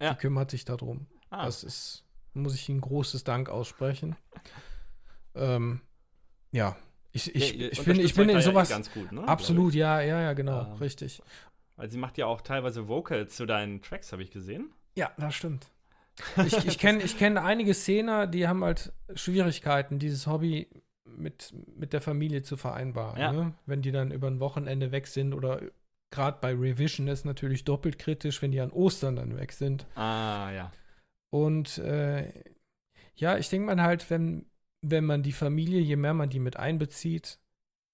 [0.00, 0.12] Ja.
[0.12, 1.06] Die kümmert sich darum.
[1.30, 1.46] Ah.
[1.46, 4.16] Das ist, muss ich Ihnen großes Dank aussprechen.
[5.34, 5.80] ähm,
[6.52, 6.76] ja,
[7.12, 8.68] ich, ich, ja, ich, finde, ich bin in sowas.
[8.68, 9.26] ganz gut, ne?
[9.26, 11.20] Absolut, ja, ja, ja, genau, ähm, richtig.
[11.76, 14.72] Weil sie macht ja auch teilweise Vocals zu deinen Tracks, habe ich gesehen.
[14.96, 15.70] Ja, das stimmt.
[16.46, 20.68] ich ich kenne ich kenn einige Szene, die haben halt Schwierigkeiten, dieses Hobby
[21.16, 23.20] mit, mit der Familie zu vereinbaren.
[23.20, 23.32] Ja.
[23.32, 23.54] Ne?
[23.66, 25.60] Wenn die dann über ein Wochenende weg sind oder
[26.10, 29.86] gerade bei Revision ist natürlich doppelt kritisch, wenn die an Ostern dann weg sind.
[29.94, 30.72] Ah, ja.
[31.30, 32.32] Und äh,
[33.14, 34.46] ja, ich denke mal halt, wenn,
[34.82, 37.38] wenn man die Familie, je mehr man die mit einbezieht,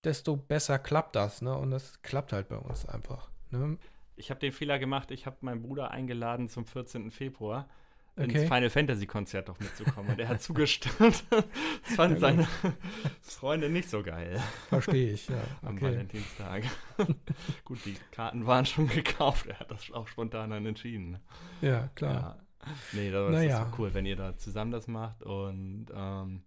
[0.05, 1.57] desto besser klappt das, ne?
[1.57, 3.31] Und das klappt halt bei uns einfach.
[3.51, 3.77] Ne?
[4.15, 7.11] Ich habe den Fehler gemacht, ich habe meinen Bruder eingeladen zum 14.
[7.11, 7.69] Februar
[8.17, 8.41] okay.
[8.41, 10.11] ins Final Fantasy Konzert doch mitzukommen.
[10.11, 11.25] Und er hat zugestimmt.
[11.31, 12.49] das fanden seine
[13.23, 14.41] Freunde nicht so geil.
[14.69, 15.43] Verstehe ich, ja.
[15.63, 15.87] Am okay.
[15.87, 16.65] Valentinstag.
[17.65, 19.47] gut, die Karten waren schon gekauft.
[19.47, 21.19] Er hat das auch spontan dann entschieden.
[21.61, 22.13] Ja, klar.
[22.13, 22.73] Ja.
[22.93, 23.63] Nee, das naja.
[23.65, 25.23] ist cool, wenn ihr da zusammen das macht.
[25.23, 26.43] Und ähm,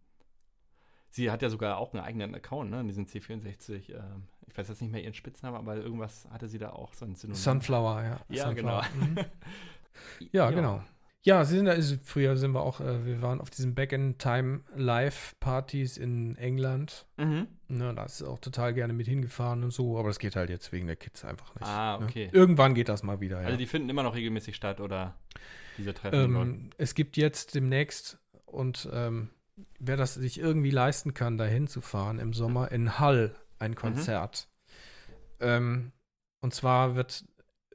[1.09, 2.82] sie hat ja sogar auch einen eigenen Account, ne?
[2.82, 3.93] In diesem C64.
[3.93, 7.07] Ähm, ich weiß jetzt nicht mehr ihren Spitznamen, aber irgendwas hatte sie da auch so.
[7.13, 8.20] Sunflower, ja.
[8.28, 8.86] Ja, Sunflower.
[8.91, 9.05] genau.
[9.05, 9.17] Mhm.
[10.32, 10.84] ja, ja, genau.
[11.22, 17.07] Ja, sind, also früher sind wir auch, äh, wir waren auf diesen Back-in-Time-Live-Partys in England.
[17.17, 17.47] Mhm.
[17.67, 20.72] Ne, da ist auch total gerne mit hingefahren und so, aber das geht halt jetzt
[20.72, 21.67] wegen der Kids einfach nicht.
[21.67, 22.05] Ah, ne?
[22.05, 22.28] okay.
[22.28, 22.32] Ne?
[22.32, 23.47] Irgendwann geht das mal wieder, ja.
[23.47, 25.17] Also die finden immer noch regelmäßig statt, oder
[25.78, 26.36] diese Treffen?
[26.36, 29.32] Ähm, es gibt jetzt demnächst und ähm,
[29.78, 33.76] wer das sich irgendwie leisten kann, da hinzufahren im Sommer in Hull ein mhm.
[33.76, 34.47] Konzert.
[35.39, 35.41] Mhm.
[35.41, 35.91] Ähm,
[36.39, 37.26] und zwar wird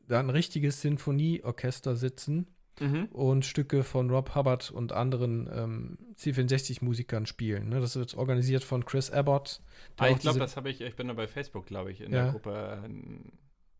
[0.08, 3.06] da ein richtiges Sinfonieorchester sitzen mhm.
[3.06, 7.68] und Stücke von Rob Hubbard und anderen ähm, C64-Musikern spielen.
[7.68, 7.80] Ne?
[7.80, 9.60] Das wird organisiert von Chris Abbott.
[9.96, 12.24] Ah, ich glaube, das habe ich, ich bin da bei Facebook, glaube ich, in ja.
[12.24, 12.82] der Gruppe.
[12.84, 12.88] Äh,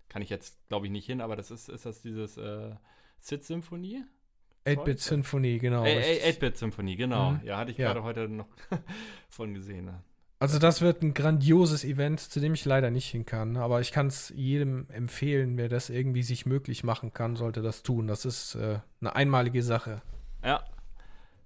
[0.09, 2.71] kann ich jetzt, glaube ich, nicht hin, aber das ist, ist das dieses äh,
[3.19, 4.05] Sid-Symphonie?
[4.65, 5.85] 8-Bit-Symphonie, genau.
[5.85, 7.33] 8-Bit-Symphonie, genau.
[7.33, 7.41] Mhm.
[7.45, 7.89] Ja, hatte ich ja.
[7.89, 8.49] gerade heute noch
[9.29, 9.87] von gesehen.
[9.87, 10.03] Ne?
[10.45, 13.57] Also das wird ein grandioses Event, zu dem ich leider nicht hin kann.
[13.57, 17.83] Aber ich kann es jedem empfehlen, wer das irgendwie sich möglich machen kann, sollte das
[17.83, 18.07] tun.
[18.07, 20.03] Das ist äh, eine einmalige Sache.
[20.45, 20.63] Ja,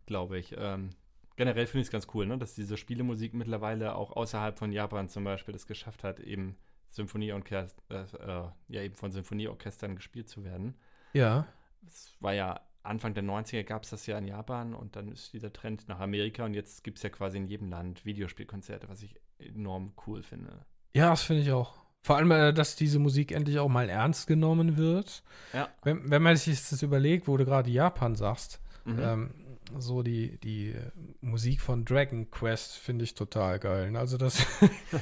[0.06, 0.52] glaube ich.
[0.58, 0.90] Ähm,
[1.36, 2.38] generell finde ich es ganz cool, ne?
[2.38, 6.56] dass diese Spielemusik mittlerweile auch außerhalb von Japan zum Beispiel das geschafft hat, eben
[6.90, 10.74] Symphonieorchester, äh, ja eben von Symphonieorchestern gespielt zu werden.
[11.12, 11.46] Ja.
[11.86, 15.32] Es war ja Anfang der 90er gab es das ja in Japan und dann ist
[15.32, 19.02] dieser Trend nach Amerika und jetzt gibt es ja quasi in jedem Land Videospielkonzerte, was
[19.02, 20.64] ich enorm cool finde.
[20.94, 21.74] Ja, das finde ich auch.
[22.02, 25.22] Vor allem, äh, dass diese Musik endlich auch mal ernst genommen wird.
[25.52, 25.68] Ja.
[25.82, 28.98] Wenn, wenn man sich das überlegt, wo du gerade Japan sagst, mhm.
[29.00, 29.34] ähm,
[29.78, 30.74] so die, die
[31.20, 33.94] Musik von Dragon Quest finde ich total geil.
[33.96, 34.46] Also das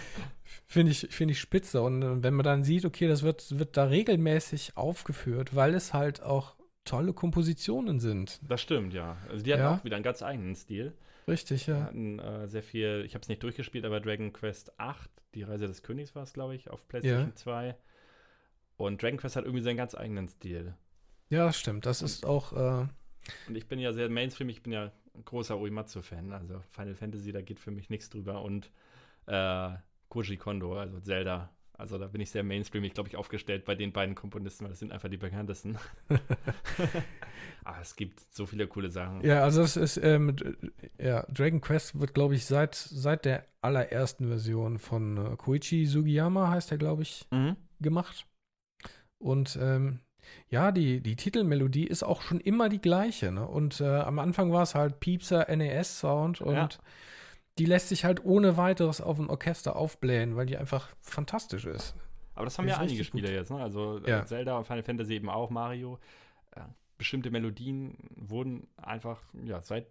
[0.66, 1.82] finde ich, find ich spitze.
[1.82, 5.94] Und äh, wenn man dann sieht, okay, das wird, wird da regelmäßig aufgeführt, weil es
[5.94, 6.55] halt auch
[6.86, 8.40] tolle Kompositionen sind.
[8.48, 9.16] Das stimmt, ja.
[9.28, 9.76] Also die hatten ja.
[9.76, 10.94] auch wieder einen ganz eigenen Stil.
[11.28, 11.76] Richtig, ja.
[11.76, 15.42] Die hatten äh, sehr viel, ich habe es nicht durchgespielt, aber Dragon Quest 8, die
[15.42, 17.34] Reise des Königs war es, glaube ich, auf PlayStation ja.
[17.34, 17.76] 2.
[18.76, 20.74] Und Dragon Quest hat irgendwie seinen ganz eigenen Stil.
[21.28, 21.86] Ja, stimmt.
[21.86, 22.52] Das ist auch.
[22.52, 22.86] Äh
[23.48, 26.32] und ich bin ja sehr Mainstream, ich bin ja ein großer Uematsu-Fan.
[26.32, 28.42] Also Final Fantasy, da geht für mich nichts drüber.
[28.42, 28.70] Und
[29.26, 29.70] äh,
[30.08, 31.50] Koji Kondo, also Zelda.
[31.78, 34.78] Also da bin ich sehr Mainstreamig, glaube ich, aufgestellt bei den beiden Komponisten, weil das
[34.78, 35.78] sind einfach die bekanntesten.
[37.64, 39.22] Aber es gibt so viele coole Sachen.
[39.22, 40.36] Ja, also es ist, ähm,
[40.98, 46.50] ja, Dragon Quest wird, glaube ich, seit, seit der allerersten Version von äh, Koichi Sugiyama,
[46.50, 47.56] heißt er, glaube ich, mhm.
[47.80, 48.26] gemacht.
[49.18, 50.00] Und ähm,
[50.48, 53.32] ja, die, die Titelmelodie ist auch schon immer die gleiche.
[53.32, 53.46] Ne?
[53.46, 56.68] Und äh, am Anfang war es halt Piepser NES-Sound und ja.
[57.58, 61.94] Die lässt sich halt ohne weiteres auf ein Orchester aufblähen, weil die einfach fantastisch ist.
[62.34, 63.62] Aber das haben ja einige Spieler jetzt, ne?
[63.62, 64.26] Also äh, ja.
[64.26, 65.98] Zelda und Final Fantasy eben auch, Mario.
[66.98, 69.86] Bestimmte Melodien wurden einfach ja, seit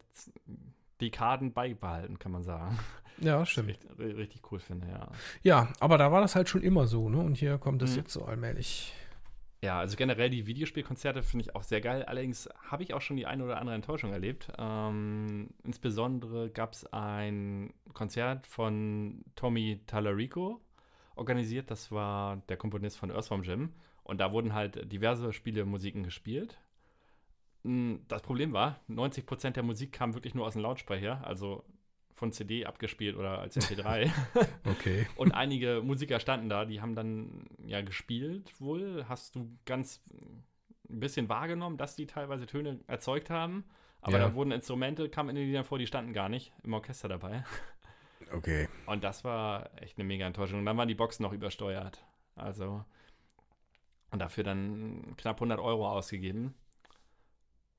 [1.02, 2.80] Dekaden beibehalten, kann man sagen.
[3.18, 3.70] Ja, stimmt.
[3.70, 5.08] Richtig, richtig, cool finde, ja.
[5.42, 7.18] Ja, aber da war das halt schon immer so, ne?
[7.18, 7.98] Und hier kommt es mhm.
[7.98, 8.94] jetzt so allmählich.
[9.66, 12.04] Ja, also generell die Videospielkonzerte finde ich auch sehr geil.
[12.04, 14.52] Allerdings habe ich auch schon die eine oder andere Enttäuschung erlebt.
[14.60, 20.62] Ähm, insbesondere gab es ein Konzert von Tommy Tallarico
[21.16, 21.72] organisiert.
[21.72, 23.74] Das war der Komponist von Earthworm Jim.
[24.04, 26.60] Und da wurden halt diverse Spielemusiken gespielt.
[27.64, 31.26] Hm, das Problem war, 90% der Musik kam wirklich nur aus dem Lautsprecher.
[31.26, 31.64] Also
[32.16, 34.12] von CD abgespielt oder als MP3.
[34.66, 35.06] okay.
[35.16, 39.06] Und einige Musiker standen da, die haben dann ja gespielt wohl.
[39.08, 40.02] Hast du ganz
[40.90, 43.66] ein bisschen wahrgenommen, dass die teilweise Töne erzeugt haben.
[44.02, 44.28] Aber ja.
[44.28, 47.44] da wurden Instrumente, kamen in den Liedern vor, die standen gar nicht im Orchester dabei.
[48.32, 48.68] Okay.
[48.86, 50.60] Und das war echt eine mega Enttäuschung.
[50.60, 52.04] Und dann waren die Boxen noch übersteuert.
[52.36, 52.84] Also,
[54.12, 56.54] und dafür dann knapp 100 Euro ausgegeben.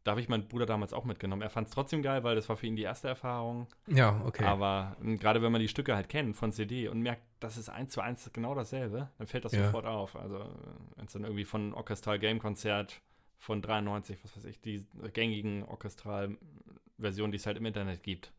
[0.06, 1.42] Da habe ich meinen Bruder damals auch mitgenommen.
[1.42, 3.66] Er fand es trotzdem geil, weil das war für ihn die erste Erfahrung.
[3.88, 4.44] Ja, okay.
[4.44, 7.68] Aber hm, gerade wenn man die Stücke halt kennt von CD und merkt, das ist
[7.68, 9.64] eins zu eins genau dasselbe, dann fällt das ja.
[9.64, 10.14] sofort auf.
[10.14, 10.48] Also
[10.94, 13.00] wenn es dann irgendwie von Orchestral Game Konzert
[13.36, 18.32] von 93, was weiß ich, die gängigen Orchestral-Versionen, die es halt im Internet gibt.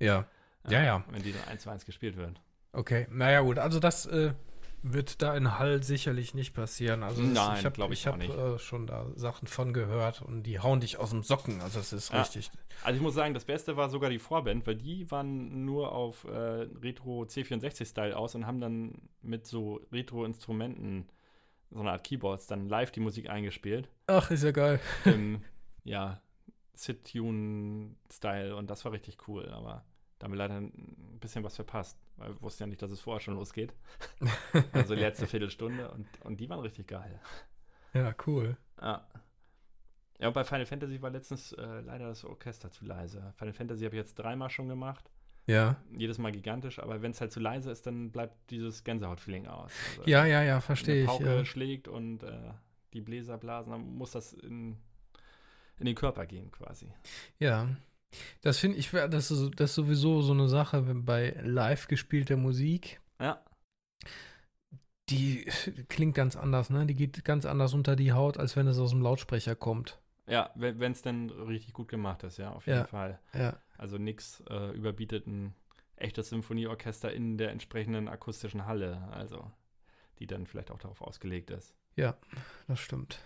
[0.00, 0.26] Ja.
[0.68, 1.04] Ja, ja.
[1.10, 2.38] Wenn die dann eins zu eins gespielt werden.
[2.72, 4.32] Okay, naja gut, also das äh,
[4.82, 7.02] wird da in Hall sicherlich nicht passieren.
[7.02, 10.58] Also Nein, ich habe ich, ich hab, äh, schon da Sachen von gehört und die
[10.58, 11.60] hauen dich aus dem Socken.
[11.60, 12.20] Also das ist ja.
[12.20, 12.50] richtig.
[12.82, 16.24] Also ich muss sagen, das Beste war sogar die Vorband, weil die waren nur auf
[16.24, 21.08] äh, Retro C64-Style aus und haben dann mit so Retro-Instrumenten,
[21.70, 23.88] so eine Art Keyboards, dann live die Musik eingespielt.
[24.08, 24.80] Ach, ist ja geil.
[25.04, 25.42] Im,
[25.84, 26.20] ja,
[26.74, 29.84] Sit-Tune-Style und das war richtig cool, aber
[30.22, 33.00] da haben wir leider ein bisschen was verpasst, weil wir wussten ja nicht, dass es
[33.00, 33.74] vorher schon losgeht.
[34.72, 37.20] also die letzte Viertelstunde und, und die waren richtig geil.
[37.92, 38.56] Ja, cool.
[38.80, 39.04] Ja.
[40.20, 43.34] Ja, und bei Final Fantasy war letztens äh, leider das Orchester zu leise.
[43.36, 45.10] Final Fantasy habe ich jetzt dreimal schon gemacht.
[45.48, 45.82] Ja.
[45.90, 49.72] Jedes Mal gigantisch, aber wenn es halt zu leise ist, dann bleibt dieses Gänsehaut-Feeling aus.
[49.98, 51.08] Also, ja, ja, ja, verstehe ich.
[51.08, 51.44] Wenn Pauke ja.
[51.44, 52.52] schlägt und äh,
[52.92, 54.76] die Bläser blasen, dann muss das in,
[55.80, 56.92] in den Körper gehen quasi.
[57.40, 57.68] Ja.
[58.40, 63.00] Das finde ich, das ist, das ist sowieso so eine Sache bei live gespielter Musik.
[63.20, 63.42] Ja.
[65.08, 65.44] Die
[65.88, 66.86] klingt ganz anders, ne?
[66.86, 70.00] Die geht ganz anders unter die Haut, als wenn es aus dem Lautsprecher kommt.
[70.26, 73.18] Ja, wenn es denn richtig gut gemacht ist, ja, auf jeden ja, Fall.
[73.34, 73.58] Ja.
[73.76, 75.54] Also nichts äh, überbietet ein
[75.96, 79.50] echtes Symphonieorchester in der entsprechenden akustischen Halle, also
[80.18, 81.74] die dann vielleicht auch darauf ausgelegt ist.
[81.96, 82.16] Ja,
[82.68, 83.20] das stimmt.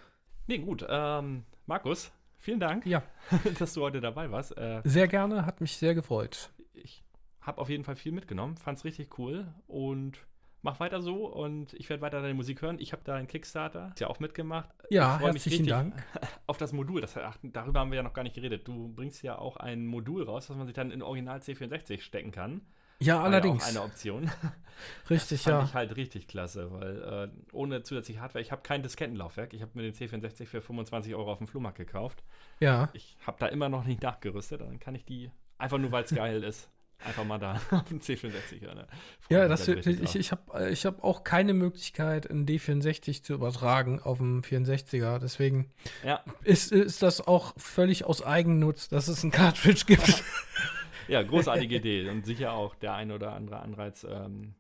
[0.47, 0.85] Nee, gut.
[0.89, 2.13] Ähm, Markus,
[2.47, 3.03] Vielen Dank, ja.
[3.59, 4.57] dass du heute dabei warst.
[4.57, 6.51] Äh, sehr gerne, hat mich sehr gefreut.
[6.75, 7.03] Ich
[7.41, 10.25] habe auf jeden Fall viel mitgenommen, fand es richtig cool und
[10.63, 12.79] mach weiter so und ich werde weiter deine Musik hören.
[12.79, 14.71] Ich habe da einen Kickstarter, ist ja auch mitgemacht.
[14.91, 16.01] Ja, herzlichen Dank.
[16.47, 18.69] Auf das Modul, das, ach, darüber haben wir ja noch gar nicht geredet.
[18.69, 22.31] Du bringst ja auch ein Modul raus, das man sich dann in Original C64 stecken
[22.31, 22.61] kann.
[23.01, 23.65] Ja, allerdings.
[23.65, 24.31] Ja eine Option.
[25.11, 25.65] Richtig, das fand ja.
[25.65, 29.55] ich halt richtig klasse, weil äh, ohne zusätzliche Hardware, ich habe kein Diskettenlaufwerk.
[29.55, 32.23] Ich habe mir den C64 für 25 Euro auf dem Flohmarkt gekauft.
[32.61, 32.91] Ja.
[32.93, 34.61] Ich habe da immer noch nicht nachgerüstet.
[34.61, 36.69] Dann kann ich die, einfach nur weil es geil ist,
[37.05, 38.79] einfach mal da auf dem C64 hören.
[38.79, 38.87] Ne?
[39.31, 44.19] Ja, das, ich, ich habe ich hab auch keine Möglichkeit, einen D64 zu übertragen auf
[44.19, 45.19] dem 64er.
[45.19, 45.71] Deswegen
[46.05, 46.23] ja.
[46.45, 50.23] ist, ist das auch völlig aus Eigennutz, dass es ein Cartridge gibt.
[51.09, 54.55] Ja, großartige Idee und sicher auch der ein oder andere Anreiz, ähm,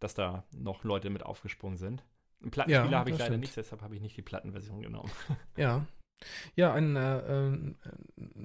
[0.00, 2.04] dass da noch Leute mit aufgesprungen sind.
[2.42, 3.40] Ein Plattenspieler ja, habe ich leider stimmt.
[3.40, 5.10] nicht, deshalb habe ich nicht die Plattenversion genommen.
[5.56, 5.86] Ja.
[6.54, 7.76] Ja, ein, äh, ein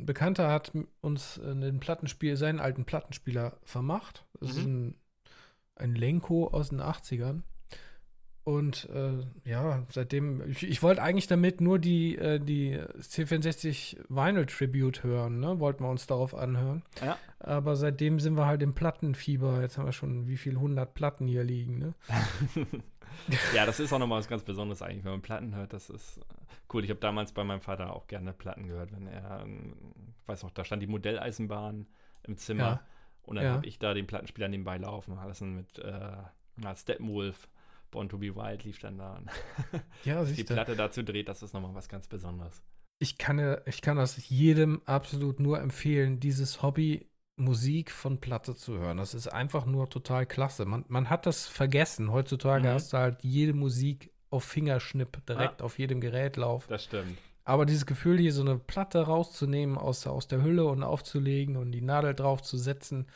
[0.06, 4.26] Bekannter hat uns ein Plattenspiel, seinen alten Plattenspieler vermacht.
[4.40, 4.58] Das mhm.
[4.58, 4.96] ist ein,
[5.76, 7.44] ein Lenko aus den 80ern.
[8.48, 14.46] Und äh, ja, seitdem, ich, ich wollte eigentlich damit nur die, äh, die C64 Vinyl
[14.46, 15.60] Tribute hören, ne?
[15.60, 16.82] Wollten wir uns darauf anhören.
[17.04, 17.18] Ja.
[17.42, 19.60] Aber seitdem sind wir halt im Plattenfieber.
[19.60, 21.94] Jetzt haben wir schon wie viel hundert Platten hier liegen, ne?
[23.54, 25.74] ja, das ist auch nochmal was ganz Besonderes eigentlich, wenn man Platten hört.
[25.74, 26.22] Das ist
[26.72, 26.86] cool.
[26.86, 29.76] Ich habe damals bei meinem Vater auch gerne Platten gehört, wenn er, ähm,
[30.22, 31.86] ich weiß noch, da stand die Modelleisenbahn
[32.24, 32.82] im Zimmer ja.
[33.24, 33.54] und dann ja.
[33.56, 37.50] habe ich da den Plattenspieler nebenbei laufen lassen mit äh, Steppenwolf
[37.92, 39.22] Born to be Wild lief dann da.
[40.04, 42.62] Ja, Die Platte dazu dreht, das ist nochmal was ganz Besonderes.
[43.00, 47.08] Ich kann, ich kann das jedem absolut nur empfehlen, dieses Hobby
[47.38, 48.98] Musik von Platte zu hören.
[48.98, 50.66] Das ist einfach nur total klasse.
[50.66, 52.12] Man, man hat das vergessen.
[52.12, 52.74] Heutzutage mhm.
[52.74, 56.66] hast du halt jede Musik auf Fingerschnipp direkt ah, auf jedem Gerät laufen.
[56.70, 57.18] Das stimmt.
[57.46, 61.72] Aber dieses Gefühl, hier so eine Platte rauszunehmen aus, aus der Hülle und aufzulegen und
[61.72, 63.08] die Nadel drauf zu setzen,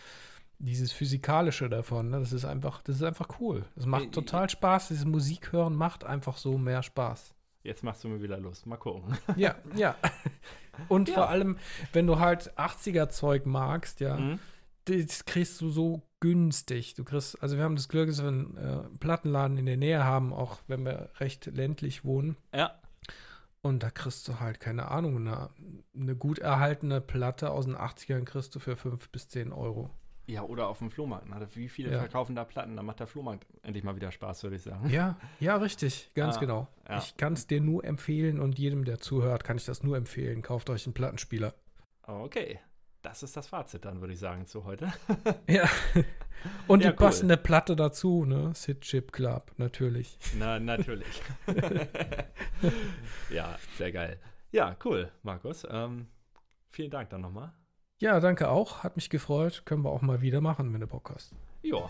[0.62, 2.20] dieses Physikalische davon, ne?
[2.20, 3.66] das ist einfach, das ist einfach cool.
[3.76, 4.90] Das macht äh, total Spaß.
[4.90, 7.34] Dieses Musik hören macht einfach so mehr Spaß.
[7.64, 8.66] Jetzt machst du mir wieder Lust.
[8.66, 9.18] Mal gucken.
[9.36, 9.96] Ja, ja.
[10.88, 11.16] Und ja.
[11.16, 11.58] vor allem,
[11.94, 14.40] wenn du halt 80er-Zeug magst, ja, mhm.
[14.86, 16.96] das kriegst du so günstig.
[16.96, 20.04] Du kriegst, also wir haben das Glück, dass wir einen äh, Plattenladen in der Nähe
[20.04, 22.38] haben, auch wenn wir recht ländlich wohnen.
[22.54, 22.80] Ja.
[23.62, 25.50] Und da kriegst du halt, keine Ahnung, eine,
[25.96, 29.92] eine gut erhaltene Platte aus den 80ern kriegst du für 5 bis 10 Euro.
[30.32, 31.28] Ja, oder auf dem Flohmarkt.
[31.28, 31.46] Ne?
[31.56, 32.00] Wie viele ja.
[32.00, 32.78] verkaufen da Platten?
[32.78, 34.90] Da macht der Flohmarkt endlich mal wieder Spaß, würde ich sagen.
[34.90, 36.10] Ja, ja, richtig.
[36.16, 36.68] Ganz ah, genau.
[36.88, 37.00] Ja.
[37.00, 40.42] Ich kann es dir nur empfehlen und jedem, der zuhört, kann ich das nur empfehlen.
[40.42, 41.54] Kauft euch einen Plattenspieler.
[42.04, 42.60] Okay.
[43.02, 44.94] Das ist das Fazit dann, würde ich sagen, zu heute.
[45.50, 45.68] ja.
[46.68, 48.54] Und ja, die passende Platte dazu, ne?
[48.54, 50.18] Sid Chip Club, natürlich.
[50.38, 51.22] Na, natürlich.
[53.30, 54.20] ja, sehr geil.
[54.52, 55.68] Ja, cool, Markus.
[55.70, 56.08] Ähm,
[56.70, 57.52] vielen Dank dann nochmal.
[58.02, 58.84] Ja, danke auch.
[58.84, 59.62] Hat mich gefreut.
[59.64, 61.36] Können wir auch mal wieder machen, wenn du Bock hast.
[61.62, 61.88] Ja.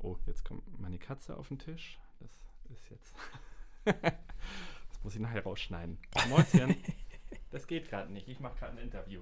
[0.00, 2.00] Oh, jetzt kommt meine Katze auf den Tisch.
[2.18, 3.14] Das ist jetzt.
[3.84, 5.96] das muss ich nachher rausschneiden.
[6.28, 6.74] Mäuschen.
[7.52, 8.28] Das geht gerade nicht.
[8.28, 9.20] Ich mache gerade ein Interview.